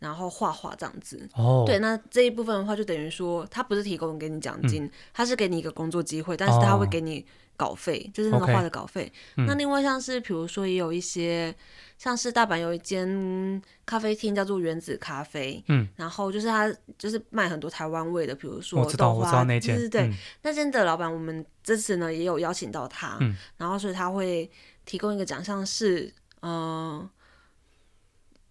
[0.00, 1.26] 然后画画这样子。
[1.34, 7.24] 哦，对，那这一部分的话就等于说他不是提供给你奖金，他是给你一个工作机会，但是他会给你
[7.56, 9.10] 稿费，就是那个画的稿费。
[9.46, 11.54] 那另外像是比如说也有一些。
[12.04, 24.50] 像是大阪有一间咖啡厅叫做原子咖啡，嗯，然后就是他就是卖很多台湾味的，比如说豆花，我知道，我知道那间，对，嗯、那间的老板，我们这次呢也有邀请到他，嗯，然后所以他会
[24.84, 27.10] 提供一个奖项是，嗯、呃，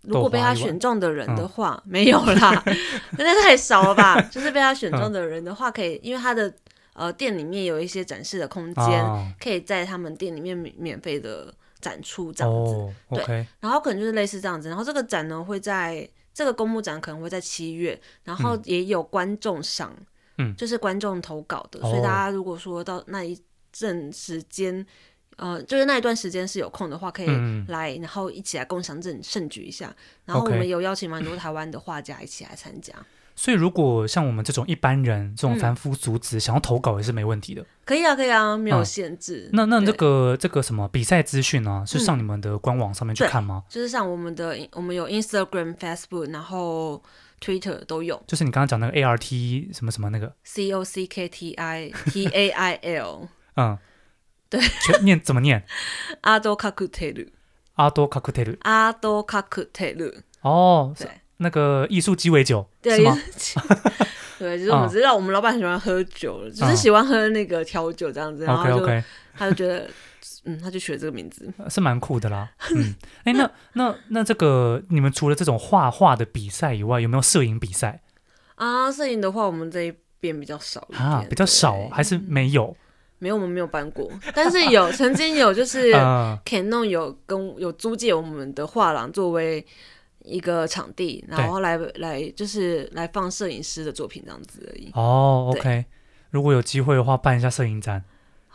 [0.01, 2.63] 如果被他选中的人的话， 没有啦，
[3.15, 4.19] 真的太少了吧？
[4.33, 6.51] 就是被他选中的人的话，可以，因为他的
[6.93, 11.53] 呃店里面有一些展示的空间，哦、可以在他们店里面免免费的。
[11.83, 12.73] 展出这样子
[13.09, 13.25] ，oh.
[13.25, 19.93] 对，然后可能就是类似这样子，然后这个展呢会在这个公募展可能会在七月，然后也有观众赏，
[20.37, 23.37] 嗯，就是观众投稿的，所以大家如果说到那一
[23.71, 24.85] 阵时间
[25.35, 27.27] 呃，就是那一段时间是有空的话，可以
[27.67, 29.93] 来，嗯、然后一起来共享盛盛举一下。
[30.25, 32.93] 然后我们有邀请蛮多台湾的画家一起来参加。
[33.35, 37.65] 所以，如果像我们这种一般人、这种凡夫俗子、嗯、想要投稿也是没问题的。
[37.85, 39.47] 可以啊，可以啊，没有限制。
[39.47, 41.83] 嗯、那那这个这个什么比赛资讯呢？
[41.87, 43.63] 是上你们的官网上面去看吗？
[43.67, 47.01] 就是上我们的，我们有 Instagram、Facebook，然后
[47.41, 48.21] Twitter 都有。
[48.27, 53.27] 就是你刚刚讲那个 A R T 什么什么那个 C O C K T I T A I L。
[53.55, 53.77] 嗯。
[54.49, 54.61] 对，
[55.01, 55.65] 念怎么念？
[56.21, 57.25] 阿多卡库特鲁，
[57.73, 60.13] 阿多卡库特鲁，阿多卡库特鲁。
[60.41, 63.17] 哦，对，那个艺术鸡尾酒，对是吗？
[64.39, 68.85] 对，就是我们知道，我们老板很喜欢喝酒，只是喜欢喝那个调酒这样子，然后就
[69.35, 69.87] 他就觉得，
[70.45, 72.49] 嗯，他就取了这个名字，是蛮酷的啦。
[72.75, 78.01] 嗯，哎，那那那这个，你们除了这种画画的比赛以外，有没有摄影比赛？
[78.55, 82.75] 啊，摄影的话，我们这一边比较少啊，比较少，还是没有。
[83.19, 85.93] 没有，我们没有办过，但是有 曾经有，就是
[86.43, 89.65] Canon 有跟有租借我们的画廊作为
[90.23, 94.89] 一个场地，然后来来就是来放摄影师的作品这样子而已。
[94.93, 95.85] 哦，OK，
[96.31, 98.03] 如果有机会的话，办一下摄影展，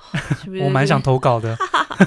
[0.62, 1.56] 我蛮想投稿的。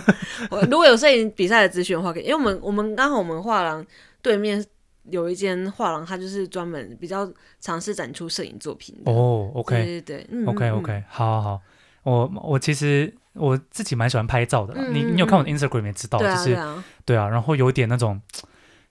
[0.70, 3.86] 如果有摄影比赛的资讯的话，可以，因为我们我们刚好我们画廊
[4.22, 4.64] 对面
[5.10, 9.12] 有一间画廊，它就是专门比较尝试展出摄影作品的。
[9.12, 11.62] 哦，OK，对对对，OK OK，好好好。
[12.04, 16.58] 我我其实我自己蛮喜欢拍照的，嗯、你你有看我的 Instagram 也知道，嗯、就是
[17.06, 18.20] 对啊，然后有点那种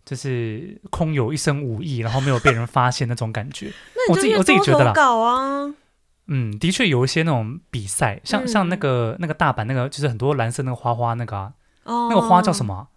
[0.05, 3.73] 就是空有一身武艺，然后没有被人发现那种感觉。
[4.11, 4.93] 我自己我自己觉得啦，
[6.27, 11.53] 嗯，的确有一些那种比赛，像、嗯、像那个那个大阪那个，就是很多蓝色那个花花那个啊，
[11.85, 12.89] 哦、那个花叫什么？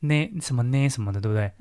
[0.00, 1.52] 那什么那什么的，对不对？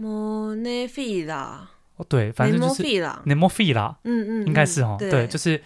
[1.97, 2.83] 哦，对，反正就是
[3.25, 5.61] 奈莫费啦，嗯嗯，应该是哦，对，就是。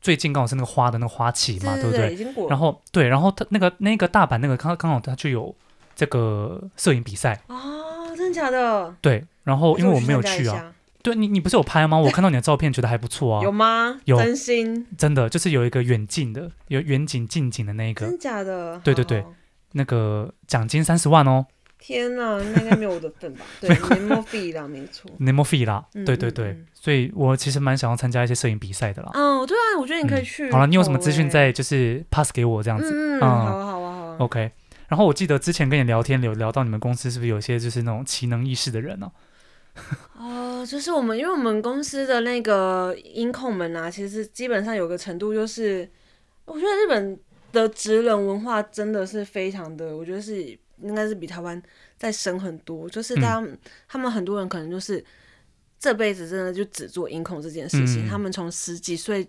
[0.00, 2.16] 最近刚好是那个花的那个花期嘛，对不对？
[2.48, 5.52] 然后对，然后他那个那个大阪那个刚刚好他就有
[5.96, 7.56] 这个摄影比赛啊，
[8.32, 8.94] 真的假的？
[9.00, 10.72] 对，然后因为我没有去啊，
[11.02, 11.98] 对你你不是有拍吗？
[11.98, 13.98] 我 看到你的照片觉得还不错啊，有吗？
[14.04, 18.80] 有，真心真的就是有一个远近的，有远景近景的那一个，真的假的？
[18.84, 19.24] 对对对，
[19.72, 21.46] 那个奖金三十万哦。
[21.80, 23.44] 天呐，那应该没有我的份吧？
[23.60, 29.10] 对，Nemo Fee 啦，没错，Nemo Fee 啦，对对对，所以我其实蛮想要参加一些摄影比赛的啦。
[29.14, 30.50] 嗯，对啊，我觉得你可以去。
[30.50, 32.90] 好了，你有什么资讯再就是 pass 给我这样子。
[32.92, 34.16] 嗯，好啊，好啊，好啊。
[34.18, 34.50] OK，
[34.88, 39.12] 然后我记得之前跟你聊天有聊到你们公司是不是有些就是那种奇能异士的人呢？
[40.16, 45.88] 哦，就是我们，因为我们公司的那个音控们啊，其实基本上有个程度，就是
[46.46, 47.18] 我觉得日本
[47.52, 50.58] 的职人文化真的是非常的，我觉得是。
[50.80, 51.60] 应该是比台湾
[51.96, 53.58] 再深很多，就是他们、嗯、
[53.88, 55.04] 他们很多人可能就是
[55.76, 58.06] 这辈子真的就只做音控这件事情。
[58.06, 59.28] 嗯、他们从十几岁，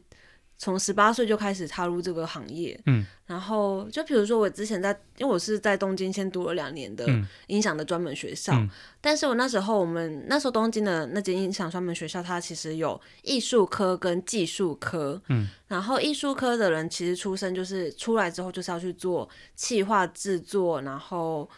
[0.62, 2.78] 从十八岁就开始踏入这个行业。
[2.86, 7.08] 嗯，然后就比如说我之前在，因为我是在东京先读了两年的
[7.48, 15.20] 音响的专门学校，嗯、但是我那时候我们那时候东京的那间音响专门学校，它其实有艺术科跟技术科。
[15.30, 21.50] 嗯，然后艺术科的人其实出生就是出来之后就是要去做企划制作，然后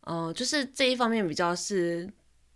[0.00, 2.10] 呃，就是这一方面比较是。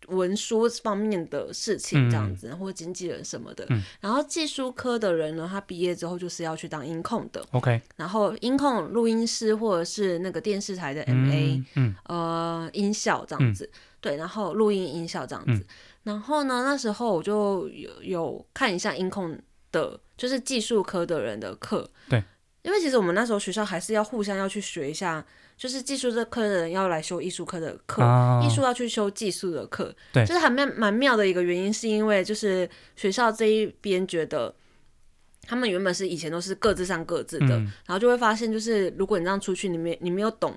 [0.09, 3.67] 文书方面的事情这样子，嗯、或经纪人什么的。
[3.71, 7.45] 嗯、然后技术科的人呢，他毕业之后就是要去当音控的。
[7.53, 7.81] OK。
[7.97, 13.65] 然后音控录音师或者是那个电视台的 MA，嗯，嗯呃，音效这样子。
[13.65, 15.53] 嗯、对，然后录音音效这样子。
[15.53, 15.67] 嗯、
[16.05, 19.39] 然后呢，那时候我就有有看一下音控
[19.71, 21.89] 的，就是技术科的人的课。
[22.09, 22.23] 对。
[22.63, 25.25] 因为其实我们那时候学校还是要互相要去学一下。
[25.55, 28.03] 就是技术这科的人要来修艺术科的课，
[28.43, 34.53] 艺术、啊、要去修技术的课，对，就是还蛮蛮妙的一个原因，是因为就是学校这一边觉得，
[35.47, 40.53] 他们原本是以前都是各自上各自的，嗯、然后就会发现，就是如果你这样出去，你没你没有懂，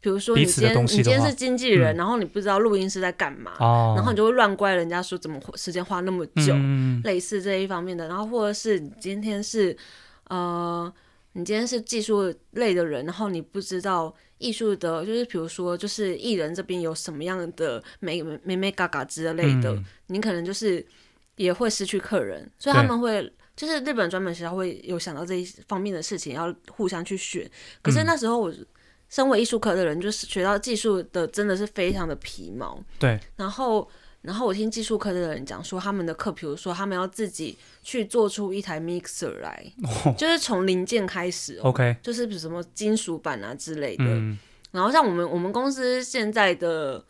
[0.00, 9.76] 比如说你今天你今天是经纪人，嗯、然后你不知道录音师在干嘛，哦、然后你就会乱怪人家说怎么时间花那么久，嗯、类似这一方面的，然后或者是你今天是
[10.28, 10.92] 呃。
[11.34, 20.84] 你今天是技术类的人，然后你不知道艺术的，就是比如说，就是艺人这边有什么样的美美美嘎嘎之类的，嗯、你可能就是
[21.36, 27.48] 也会失去客人，所以他们会就是日本专门学校会有想到这一方面的事情，要互相去选。
[27.82, 28.52] 可是那时候我
[29.08, 33.88] 身为艺术科的人，就是学到技术的真的是非常的皮毛，对，然后。
[34.28, 39.72] 然后我听技术科的人讲说，他们的课，比如说他们要自己去做出一台 mixer 来，
[40.04, 44.04] 哦、就是从零件开始、哦、，OK，就是比如什么金属板啊之类的。
[44.04, 44.38] 嗯、
[44.70, 47.02] 然后像我们我们公司现在的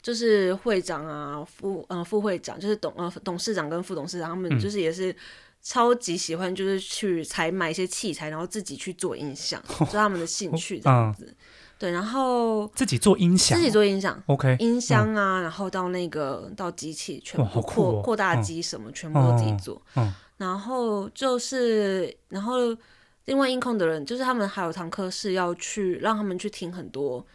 [0.00, 5.12] 就是会长啊副呃副会长，就是董呃董事长跟副董事长，他们就是也是
[5.60, 11.24] 超级喜欢，就是去采买一些器材，然后自己去做音响， 是、哦、他们的兴趣这样子。
[11.24, 11.36] 哦嗯
[11.80, 19.80] 对，然后自己做音响，自己做音响，OK，音箱啊，然后到那个到机器全部扩扩大机什么，全部都自己做。
[19.96, 22.76] 嗯，然后就是，然后
[23.24, 27.26] 另外音控的人，就是他们还有堂课是要去让他们去听很多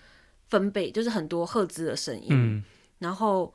[0.49, 2.63] 分贝，就是很多赫兹的声音，
[2.99, 3.51] 然后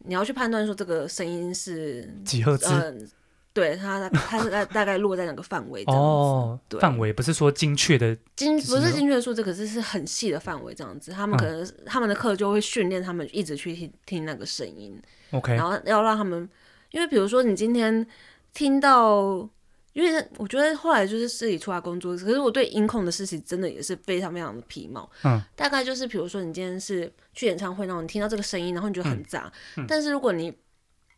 [0.00, 3.08] 你要去判断说这个声音是几赫兹。
[3.56, 5.82] 对它，它是大大概落在哪个范围？
[5.86, 11.10] 哦，对，范围不是说精确的精，不是精确的数字，可是是很细的范围这样子。
[11.10, 15.00] 他们可能、嗯、他们的课就会训练他们一直去听听那个声音。
[15.30, 16.46] OK，然后要让他们，
[16.90, 18.06] 因为比如说你今天
[18.52, 19.48] 听到，
[19.94, 25.10] 因为我觉得后来就是自己出来工作，可是我对音控的事情真的也是非常非常的皮毛。
[25.24, 30.52] 嗯，大概就是比如说你今天是去演唱会，然后你听到这个声音，然后你觉得很杂，嗯嗯、但是如果你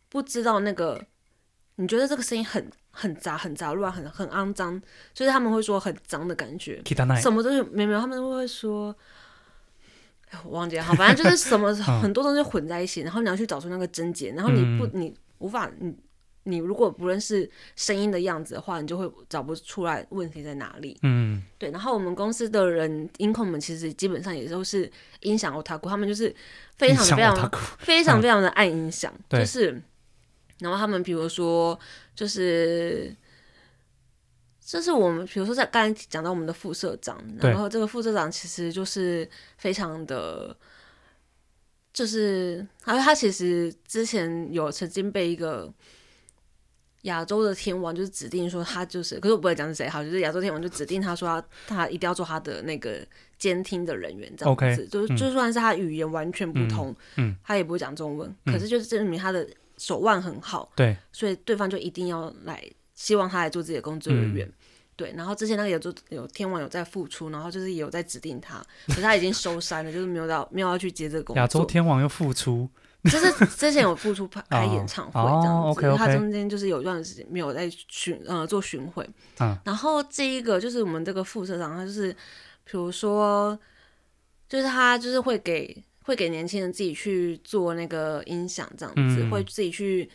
[0.07, 1.03] 不知道那个。
[1.81, 4.77] 你觉得这个声音很很杂、很杂乱、很很肮脏，
[5.13, 6.81] 就是他们会说很脏的感觉，
[7.21, 8.93] 什么东西没有没有，他们都会说，
[10.29, 15.95] 哎，我忘记了，好，反正就是什么 很多东西混在一起，然后你要去找出那个症结，然后你不你无法你
[16.43, 20.99] 你如果不认识声音的样子的话，你就会找不出来问题在哪里。
[21.03, 21.71] 嗯，对。
[21.71, 26.35] 然后我们公司的人音控们其实基本上也都是音响 otaku，他们就是
[26.75, 29.81] 非常非常非常非常的爱音响，就是。
[30.59, 31.79] 然后他们比如说，
[32.13, 33.15] 就是，
[34.65, 40.53] 这是我们比如说在刚才讲到我们的副社长，然后这个副社长其实就是非常的，
[41.93, 45.73] 就是，还有他其实之前有曾经被一个
[47.03, 52.99] 亚洲的天王就是指定说他就是，可是我不会讲是谁，好，就是亚洲天王就指定他说他他一定要做他的那个
[53.37, 59.47] 监听的人员这样子，就是就算是他语言完全不通，嗯，他也不会讲中文，可是就是证明他的。
[59.79, 62.61] 手腕很好，对，所以对方就一定要来，
[62.93, 64.53] 希望他来做自己的工作人员，嗯、
[64.97, 65.13] 对。
[65.15, 71.41] 然后之前那个有做有天王有在付出，然后就是也有在指定他， 可是他已经收山了，就是没有到没有要去接这个工作。
[71.41, 72.69] 亚洲天王又复出，
[73.05, 79.09] 就是之前有复出开开演唱会这样子，哦哦、okay, okay 他中间就是有一段时间没有在巡呃做巡回。
[79.39, 82.11] 嗯、然后这一个就是我们这个副社长，他就是
[82.65, 83.57] 比如说，
[84.49, 85.81] 就是他就是会给。
[86.09, 90.09] 会给年轻人自己去做那个音响，这样子、嗯、会自己去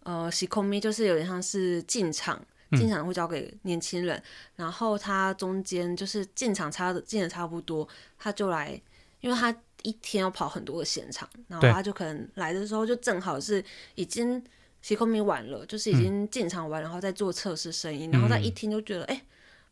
[0.00, 4.22] 呃洗空咪，就是有点像是进场，进场会交给年轻人，嗯、
[4.56, 7.86] 然后他中间就是进场差的进的差不多，
[8.18, 8.80] 他就来，
[9.20, 13.62] 因为他一天要跑很多个现场，然后他就可能来的时候就正好是
[13.96, 14.42] 已经
[14.80, 19.22] 洗空咪完了，就是已经进场完，然后再做测试声音，嗯、然后他一听就觉得哎、欸、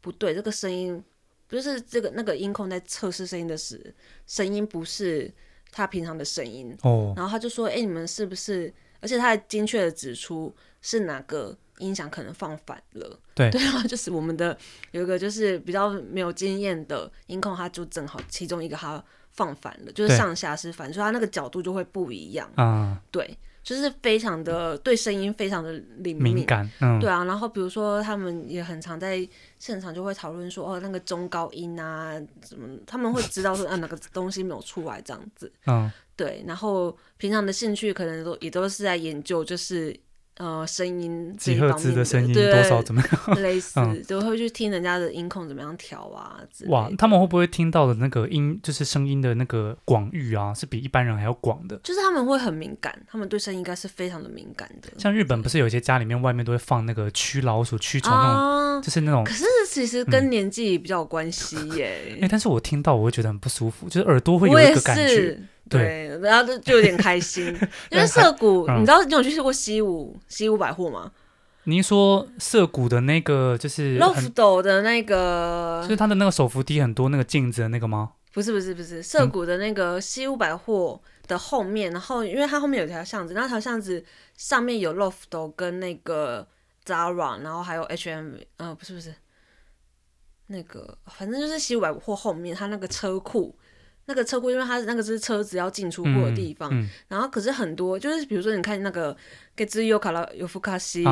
[0.03, 1.03] 不对，这个声音
[1.49, 3.95] 不、就是这个那个音控在测试声音的时
[4.27, 5.33] 声音不是。
[5.73, 7.17] 他平常的声音，oh.
[7.19, 8.73] 然后他就说：“哎、欸，你们是不是？
[9.01, 13.19] 而且他还精确的指出是哪个音响可能放反了。
[13.35, 14.57] 对”对，然后就是我们的
[14.93, 22.49] 有一个就是比较没有经验的音控，他就正好其中一个他放反了，就是上下是反，所以他那个角度就会不一样。
[22.57, 23.11] 啊，uh.
[23.11, 23.39] 对。
[23.63, 27.25] 就是非常的对声音非常的灵敏，敏感，嗯，对啊。
[27.25, 29.27] 然后比如说他们也很常在
[29.59, 36.45] 现场就会讨论说，哦，那个中高音啊，什么他们会知道说，啊，哪个东西没有出来这样子，嗯，对。
[36.47, 39.99] 然后平常的兴趣可能都也都是在研究，就是。
[40.39, 43.37] 呃，声音几赫兹的声音多少怎么样？
[43.43, 43.79] 类似
[44.09, 46.41] 都会去听人家的音控怎么样调啊。
[46.69, 51.79] 哇，他们会不会听到的那个音，就是声音的那个广域啊，是比一般人还要广的？
[51.85, 54.89] 就是他们会很敏感，他们对声音应该是非常的敏感的。
[54.99, 59.23] 像日本不是有些家里面外面都会放那个驱老鼠、驱虫那种，就是那种。
[59.25, 62.17] 可是其实跟年纪比较有关系耶。
[62.23, 65.39] 哎，但是我听到我会觉得很不舒服，就是耳朵会有一个感觉。
[65.69, 67.47] 对，然后就就有点开心，
[67.91, 71.11] 因为涩谷，你知道你有去过西武西武百货吗？
[71.65, 78.13] 您说涩谷的那个就是 LOFT 的那个，就是它的那个手扶梯很多那个镜子的那个吗？
[78.33, 84.05] 不是不是不是，涩谷的那个西武百货的后面，然后因为它后面有条巷子，那条巷子
[84.37, 86.47] 上面有 LOFT 跟那个
[86.85, 89.15] Zara，然后还有 H&M，呃，不是不是，
[90.49, 93.57] 那个反正就是西武百货后面，它那个车库。
[94.07, 96.83] 那个车库，因为它那个是车子要进出货的地方，嗯。
[96.83, 99.17] 嗯、然后可是很多就是比如说你看那个
[99.55, 101.05] 给自由卡拉尤夫卡西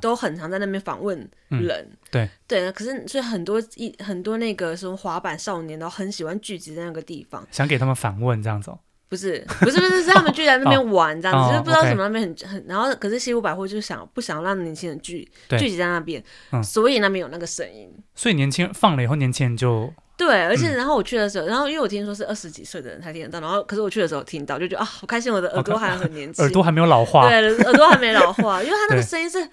[0.00, 1.16] 都很常在那边访问
[1.48, 8.78] 人，嗯、对对，可是所以很多一很多那个什么滑板少年都很喜欢聚集在那个地方，想给他们访问这样子、 哦，
[9.08, 19.92] 不是不是不是是他们聚在那边玩这样子，哦、就是不知道什么那边很很，然后可是西湖百货就是想不想让年轻人聚聚集在那边，嗯、所以那边有那个声音，所以年轻人放了以后，年轻人就。
[20.24, 29.48] 对，而且然后我去的时候，嗯、然后因为我听说是二十几岁的人才听得到，然后可是我去的时候听到，就觉得啊，好开心，我的耳朵还 很年轻，耳朵还没有老化，对，耳朵还没老化，因为他那个声音是。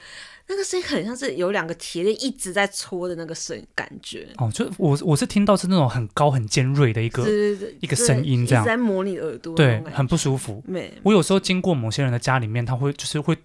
[0.51, 7.23] 那个声音很像是有两个铁链一直在戳的那个声感觉哦，就我我是听到是那种很高很尖锐的一个
[7.81, 10.59] 一个声音，这样在磨你耳朵，对，很不舒服。
[10.65, 13.37] 没我有时候经过某些人的家里面，他会就是会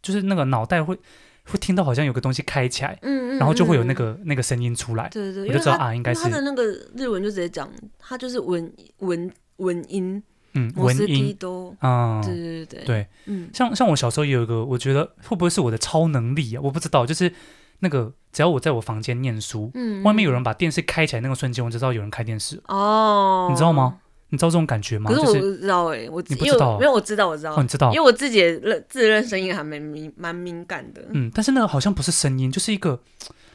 [0.00, 0.96] 就是那个脑袋会
[1.44, 6.64] 会听到好像有个东西开起来，嗯，嗯，嗯，然后就会有那个那个声音出来，对对，对，我就知道啊，应该是他的那个
[6.96, 7.68] 日文就直接讲，
[7.98, 10.22] 他就是文文文音。
[10.54, 11.34] 嗯，文音。
[11.78, 12.84] 啊，对对对。
[12.84, 16.60] 对，嗯，像像我小时候也有一个，我觉得会不会是我的超能力啊？
[16.62, 17.32] 我不知道，就是
[17.78, 23.98] 那个只要我在我房间念书，嗯，外面有人把电视开起来那个瞬间，我就知道有人开电视哦，你知道吗？
[24.32, 25.10] 你知道这种感觉吗？
[25.10, 32.98] 可是我不知道哎，我你不知道，因为我知道我知道，你知道，因为我自己认自认声音还蛮敏蛮敏感的，嗯，但是那个好像不是声音，就是一个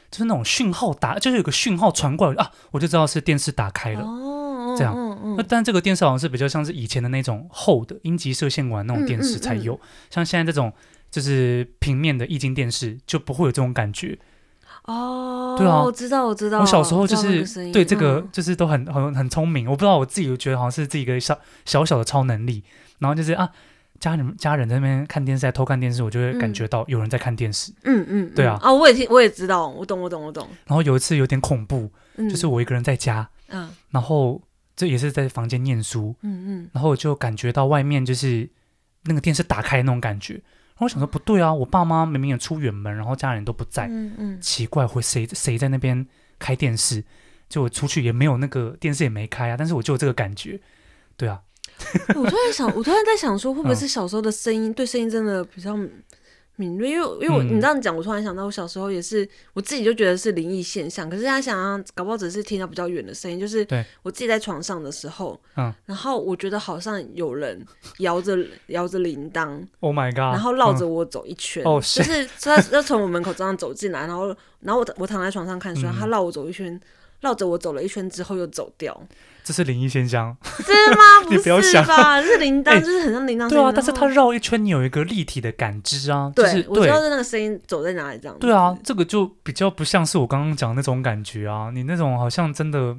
[0.08, 4.76] 就是那种讯号打，就是有个讯号传过来啊，我就知道是电视打开了哦。
[4.78, 4.94] 这样，
[5.36, 9.76] 那、但这个电视好像是比较像是以前的那种厚的阴极射线管那种电视才有，嗯。
[9.76, 10.72] 嗯嗯、像现在这种
[11.10, 14.16] 就是平面的液晶电视就不会有这种感觉。
[14.88, 16.60] 哦，对啊，我知道，我知道。
[16.60, 22.64] 我小时候就是对这个就是都很很很聪明，我不知道我自己觉得好像是自己一个小小小的超能力，
[22.98, 23.48] 然后就是啊，
[24.00, 27.72] 家人家人在那边看电视在偷看电视，我就会感觉到有人在看电视。
[27.84, 28.58] 嗯嗯，对啊。
[28.62, 30.48] 啊，我也听，我也知道，我懂，我懂，我懂。
[30.66, 34.40] 然后有一次有点恐怖，就是我一个人在家，嗯，然后。
[34.78, 38.48] 这也是在房间念书，嗯嗯，然后我就感觉到外面就是
[39.06, 40.40] 那个电视打开那种感觉，
[40.78, 46.06] 然后我想说不对啊，我爸妈明明也出远门，然后家人都不在，嗯嗯，奇怪，会谁谁在那边
[46.38, 47.02] 开电视？
[47.48, 50.60] 就我出去也没有那个电视也没开啊，但是我就有这个感觉，
[51.16, 51.40] 对啊，
[52.14, 55.76] 我突然想，我突然在想说，会不会是小时候的声音，对声音真的比较。
[56.58, 61.08] 敏锐，因为因为我你这样讲，我突然想到，我小时候也是，我自己就觉得是灵异现象。
[61.08, 63.64] 可是他想要搞不好只是听到比较远的声音，就是
[64.02, 67.64] 我自己在床上的时候，嗯，然后我觉得好像有人
[67.98, 68.36] 摇着
[68.66, 74.26] 摇着铃铛， Oh my god，然后绕着我走一圈，就是他要从我门口这样走进来，然后
[74.60, 76.78] 然后我我躺在床上看书，他绕我走一圈，
[77.20, 79.00] 绕着我走了一圈之后又走掉。
[79.48, 81.00] 这是灵异现象， 是吗？
[81.30, 83.48] 你不要想吧，是铃铛，就是很像铃铛。
[83.48, 86.30] 对啊，但是它绕一圈，你有一个立体的感知啊。
[86.36, 88.36] 对，我知道是那个声音走在哪里这样。
[88.38, 92.94] 对啊，这个就比较不像是我刚刚讲的那种感觉啊，你那种好像真的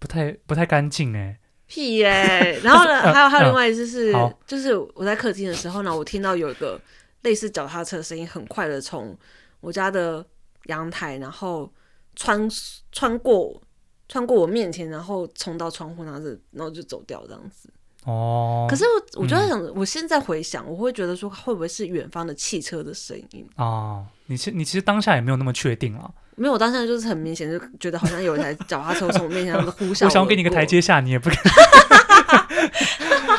[0.00, 1.38] 不太不太干净哎。
[1.68, 2.58] 屁耶！
[2.64, 4.12] 然后呢，还有还有另外一次是，
[4.44, 6.80] 就是我在客厅的时候呢，我听到有一个
[7.22, 9.16] 类似脚踏车的声音，很快的从
[9.60, 10.26] 我家的
[10.64, 11.72] 阳台，然后
[12.16, 12.48] 穿
[12.90, 13.62] 穿过。
[14.10, 17.70] 穿过我面前，然后冲到窗户那里，然后就走掉这样子。
[18.04, 18.66] 哦。
[18.68, 23.48] 可是我，我就在想，嗯、我现在回想，我会觉得说，会不会是远方的汽车的声音？
[23.54, 26.10] 哦，你其你其实当下也没有那么确定啊。
[26.34, 30.06] 没有，我当下就是很明显，就觉得好像有一台脚踏车从我面前呼啸。
[30.06, 31.38] 我想要给你个台阶下，你也不敢。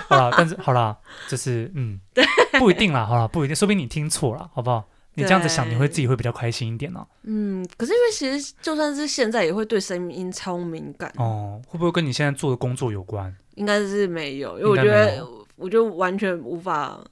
[0.08, 0.98] 好了，但是好了，
[1.28, 2.24] 就是嗯，对，
[2.60, 4.86] 不一定啦，好了，不一定，说不定你听错了，好不好？
[5.16, 7.08] 你这样子想，你会自己会比较开心一点呢、啊。
[7.24, 11.12] 嗯，可是因为其实就算是现在，也会对声音超敏感。
[11.18, 13.36] 哦，会不会跟你现在做的工作有关？
[13.56, 17.04] 应该是没有，因为我觉得，我就完全无法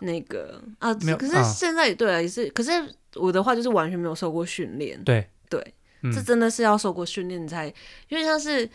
[0.00, 0.90] 那个啊。
[0.92, 2.48] 有可是现在也对啊，也是。
[2.50, 2.70] 可是
[3.14, 5.02] 我的话就是完全没有受过训练。
[5.04, 7.66] 对对，嗯、这真的是要受过训练才，
[8.08, 8.68] 因为像是。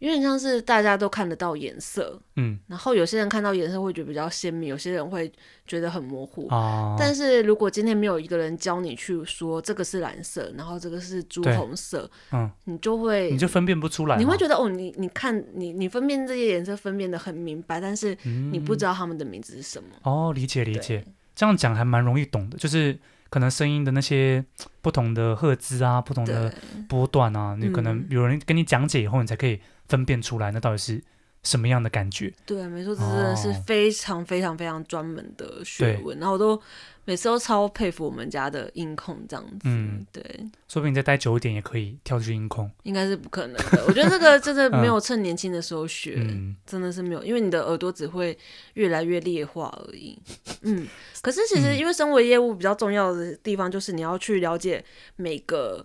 [0.00, 5.30] 有点像是大家都看得到颜色，嗯，然后有些人看到颜色会觉得比较鲜明，有些人会
[5.66, 6.48] 觉得很模糊。
[6.48, 19.88] 哦，但是如果今天没有一个人教你去说这个是蓝色，然后这个是朱红色，嗯，你就会你就分辨不出来，你会觉得哦，你你看你你分辨这些颜色分辨得很明白，但是你不知道他们的名字是什么。
[20.02, 22.98] 哦，理解理解，这样讲还蛮容易懂的，就是。
[23.30, 24.44] 可能声音的那些
[24.82, 26.52] 不同的赫兹啊，不同的
[26.88, 31.02] 波段啊，你可能有人跟你讲解以后，你才可以分辨出来，那到底是
[31.42, 32.32] 什么样的感觉？
[32.46, 36.16] 对，没错，这真的是非常非常非常专门的学问。
[36.18, 36.60] 然后我都
[37.06, 39.60] 每次都超佩服我们家的音控这样子。
[39.64, 40.22] 嗯，对。
[40.68, 42.70] 说不定你再待久一点也可以跳去音控。
[42.84, 43.84] 应该是不可能的。
[43.88, 48.38] 我觉得这个真的没有 趁年轻的时候学，嗯、真的是没有，因为你的耳朵只会
[48.74, 50.16] 越来越劣化而已。
[50.62, 50.86] 嗯。
[51.22, 54.84] 可是其实因为身为业务比较重要的地方就是你要去了解
[55.16, 55.84] 每个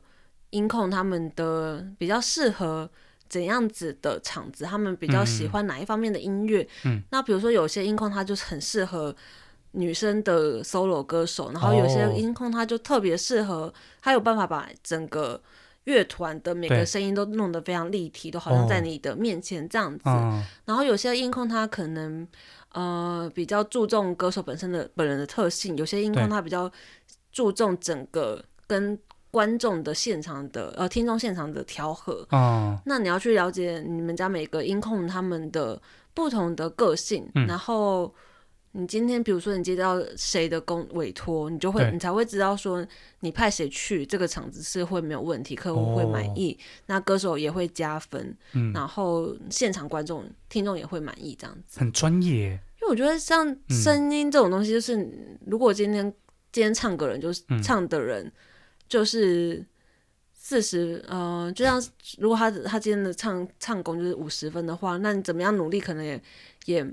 [0.49, 2.89] 音控他们的比较适合。
[3.27, 6.67] 怎样子的场子，他们比较喜欢哪一方面的音乐？
[6.83, 9.15] 嗯，那比如说有些音控，它就是很适合
[9.71, 15.41] 女生的 solo 歌手，然后有些音控，它就特别适合，它有办法把整个
[15.83, 20.07] 乐团的每个声音都弄得非常立体，都好像在你的面前这样子。
[20.09, 22.27] 哦、然后有些音控，它可能
[22.73, 26.71] 呃比较注重歌手本身的本人的特性，有些音控它比较
[27.31, 28.97] 注重整个跟
[29.35, 35.81] 观众的现场的呃听众现场的调和，哦，那你要去了解你们家每个音控他们的
[36.13, 38.15] 不同的个性，嗯、然后
[38.71, 42.87] 你今天比如说你接到谁的工委托，你就会你才会知道说
[43.19, 51.81] 你派谁去这个场子是会没有问题，客户会满意，哦、那歌手也会加分，嗯，然后现场观众听众也会满意，这样子。
[51.81, 52.57] 很专业。
[52.79, 56.09] 因为我觉得像声音这种东西，就是、嗯、如果今天
[56.53, 58.23] 今天唱歌人就是唱的人。
[58.23, 58.31] 嗯
[58.87, 59.65] 就是
[60.33, 61.81] 四十，呃，就像
[62.19, 66.21] 如果他他今天的唱唱功就是五十分的话，那你怎么样努力，可能也
[66.65, 66.85] 也，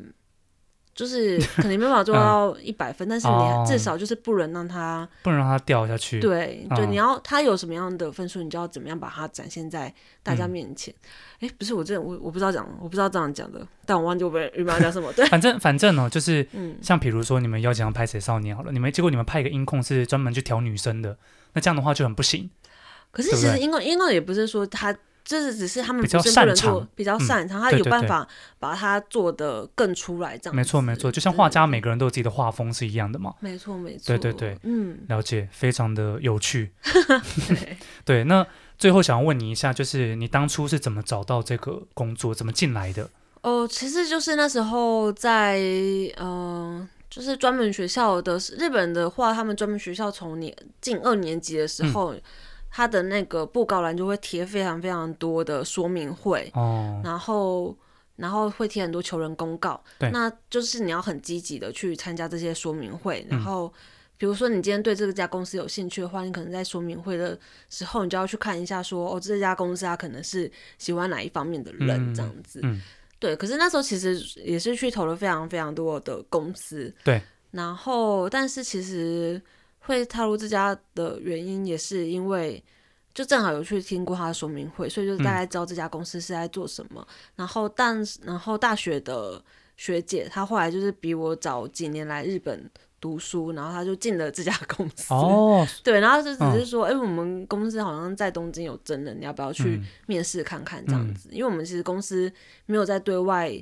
[0.95, 6.19] 就是 可能没办法做到一百分，嗯、但是你至少就是不能让他不能让他掉下去。
[6.19, 10.95] 对，嗯、对，你要他有什么样的分数，你就要怎么样把它展现在大家面前。
[11.41, 15.13] 哎、嗯，不是我这我我不知道讲，我不知道这样讲的，但我忘记我原本要讲什么。
[15.13, 21.19] 对，反正反正哦，就是嗯像比如说你们要讲拍谁少年好了，你们结果你们派一个音控是专门去调女生的。
[21.55, 22.49] 那这样的话就很不行。
[23.11, 24.91] 可是其实音控音控也不是说他，
[25.23, 28.27] 就是只是他们比较擅长，比较擅长，嗯、他有办法
[28.59, 30.57] 把它做的更出来，这样。
[30.57, 33.35] 没错没错，就像画家每个人都有自己的画风是一样的嘛。
[33.41, 34.05] 没错没错。
[34.07, 36.73] 对对对，嗯，了解，非常的有趣。
[37.47, 38.47] 对对，那
[38.79, 43.11] 最后想要问你一下，就是你当初是怎么找到这个工作，怎么进来的？
[43.43, 45.59] 哦，其实就是那时候在
[46.17, 46.17] 嗯。
[46.17, 52.23] 呃就是专门学校的日本的话，他们专门学校从你进二年级的时候，嗯、
[52.71, 57.77] 他的那个布告栏就会贴非常非常多的说明会，哦、然后
[58.17, 60.11] 然后会贴很多求人公告，对。
[60.11, 63.73] 那就是你要很积极的去参加这些说明会，然后、嗯、
[64.17, 67.39] 比如说你今天对这个家公司有兴趣的话，你可能在说明会的
[67.69, 72.63] 时候，你就要去看一下说，说哦这家公司他可能是喜欢哪一方面的人这样子。
[73.23, 77.23] 对，可是那时候其实也是去投了非常非常多的公司，对。
[77.53, 79.41] 然后，但是其实
[79.79, 82.61] 会踏入这家的原因，也是因为
[83.15, 87.01] 就正好有去听过他的说明会，所以就大概知道这家公司是在做什么。
[87.01, 89.41] 嗯、然后，但然后大学的
[89.77, 92.69] 学姐，她后来就是比我早几年来日本。
[93.03, 95.13] 读书，然后他就进了这家公司。
[95.13, 101.29] 哦， 对，然后就只是说，哎、嗯，我们公司好像在东京有真人，你要不要去面试看看这样子？
[101.31, 102.33] 嗯、因为我们其实公司
[102.67, 103.53] 没有在对外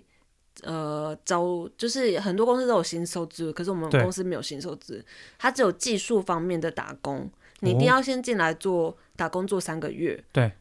[0.63, 5.03] 呃招，就是很多公司都有新收资，可是我们公司没有新收资，
[5.39, 7.27] 他只有技术方面的打工，
[7.61, 10.53] 你一定要先进来做打工做三个月，对，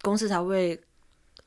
[0.00, 0.80] 公司才会。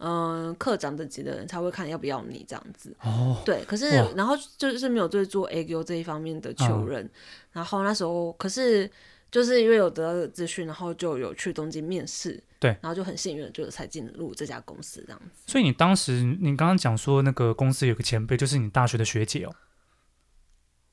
[0.03, 2.91] 嗯，课长等级的人才会看要不要你这样子。
[3.01, 7.09] 哦，对，可是然后就是没有对做 A U 这一方面的求人，嗯、
[7.51, 8.89] 然后那时候可是
[9.29, 15.43] 就是因为有得到的资讯，然后就有去东京面试，对，然后就很幸运，就才进入这家公司这样子。
[15.45, 19.53] 所以你当时你刚刚讲说那个公司有个前辈，就是你大学的学姐哦。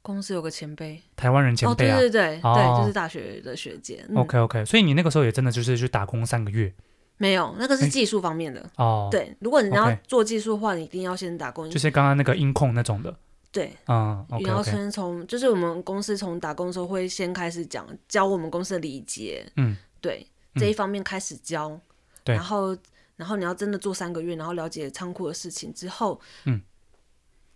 [0.02, 4.04] 公司有个前辈，台湾人前辈啊，对对对、哦、对，就是大学的学姐。
[4.08, 6.72] 嗯、OK OK，所以你那个时候也真的就是去打工三个月。
[7.18, 9.08] 没有，那个是技术方面的哦。
[9.10, 11.68] 对，如果你要做技术的话，你一定要先打工。
[11.68, 13.14] 就是刚刚那个音控那种的。
[13.50, 21.80] 对，嗯，你要先从，就是我们公司从打工的时候会先开始讲教我们公司的礼节，嗯，对，这一方面开始教。
[22.22, 22.76] 对，然后，
[23.16, 26.60] 然后你要真的做三个月，然后了解仓库的事情之后，嗯，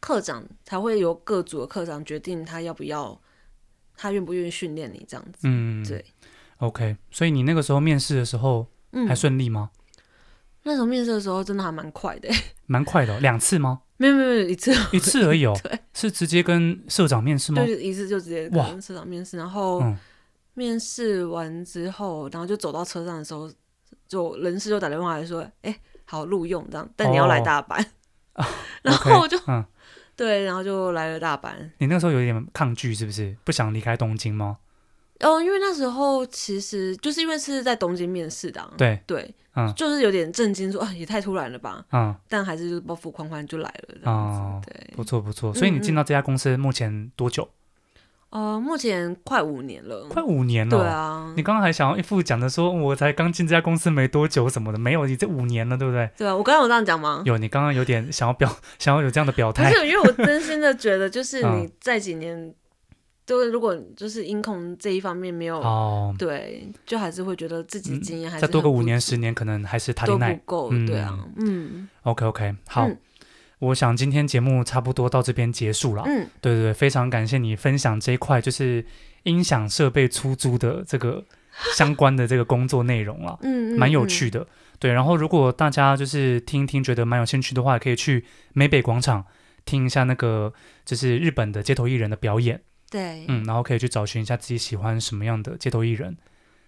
[0.01, 3.21] 课长才会由各组的课长决定他要不要，
[3.97, 5.41] 他愿不愿意训练你这样子。
[5.43, 6.05] 嗯，对。
[6.57, 8.67] OK，所以你那个时候面试的时候。
[9.09, 9.71] 还顺利吗？
[10.65, 12.29] 那时候面试的时候真的还蛮快的，
[12.67, 13.81] 蛮快的，两次吗？
[13.97, 15.53] 没有没有一次，一次而已哦。
[15.63, 17.63] 对，是直接跟社长面试吗？
[17.65, 19.83] 对，一次就直接跟社长面试，然后
[20.55, 23.51] 面试完之后，然后就走到车上的时候，
[24.09, 27.85] 就人事就打电话来说：“哎，好录用这样，但你要来大阪。”
[28.83, 29.65] 然后我就嗯，
[30.17, 31.53] 对，然后就来了大阪。
[31.79, 34.59] 你那时候有点抗拒，是不是不想离开东京吗？
[35.23, 45.55] 哦，因为那时候其实就是因为是在东京面试的，对对，嗯，就是有点震惊，说啊，也太突然了吧，嗯，但还是就是包袱款款就来了，这样子，对，不错不错。
[45.55, 47.49] 所以你进到这家公司目前多久？
[48.31, 51.35] 呃，目前快五年了，快五年了，对啊。
[51.37, 56.11] 你刚刚还想要一副讲的说，我才刚进这家公司没多久什么的，没有，你这五年了，对不对？
[56.17, 57.23] 对啊，我刚刚有这样讲吗？
[57.27, 58.51] 有，你刚刚有点想要表，
[58.81, 62.55] 想要有这样的表态，不是，因为我真心的觉得，就是你在几年。
[63.25, 72.89] 就如果就是音控这一方面没有哦，对，就还是会觉得自己经验还是再多个五年十年，可能还是他都不够，对啊，嗯，OK OK，好，
[73.61, 78.85] 我想今天节目差不多到这边结束了，嗯，对对对，非常感谢你分享这一块就是
[79.23, 81.25] 音响设备出租的这个
[81.77, 84.45] 相关的这个工作内容了， 嗯，蛮有趣的，
[84.81, 89.25] 对，然后如果大家就是听一听觉得蛮有兴趣的话，可以去美北广场
[89.65, 90.53] 听一下那个
[90.85, 92.61] 就是日本的街头艺人的表演。
[92.93, 96.15] 对，嗯，然后可以去找寻一下自己喜欢什么样的街头艺人，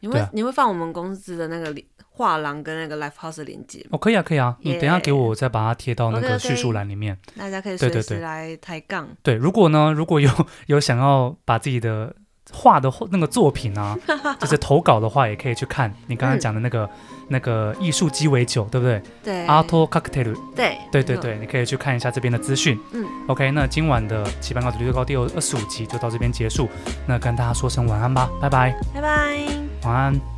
[0.00, 1.74] 你会、啊、你会放我们公司的那个
[2.08, 3.90] 画廊跟那个 live house 的链接吗？
[3.92, 7.14] 哦，可以啊，可以啊，你等一下给我，我再把它贴到那个叙述栏里面。
[7.14, 7.38] Okay, okay.
[7.38, 9.08] 大家可以随时来抬杠。
[9.22, 10.30] 对，如果呢，如果有
[10.66, 12.14] 有想要把自己的
[12.52, 13.96] 画的那个作品啊，
[14.38, 19.02] 就是投稿的话，也可以去看你刚刚讲的那个、嗯、那个艺术鸡尾酒，对不对？
[19.22, 19.46] 对。
[19.46, 20.36] Art Cocktail。
[20.54, 20.78] 对。
[20.92, 22.78] 对对对，你可以去看一下这边的资讯。
[22.92, 23.04] 嗯。
[23.28, 26.68] OK，那今晚的棋盘高手绿高第二十五集就到这边结束。
[27.06, 28.74] 那跟大家说声晚安吧，拜拜。
[28.92, 29.38] 拜拜。
[29.84, 30.33] 晚安。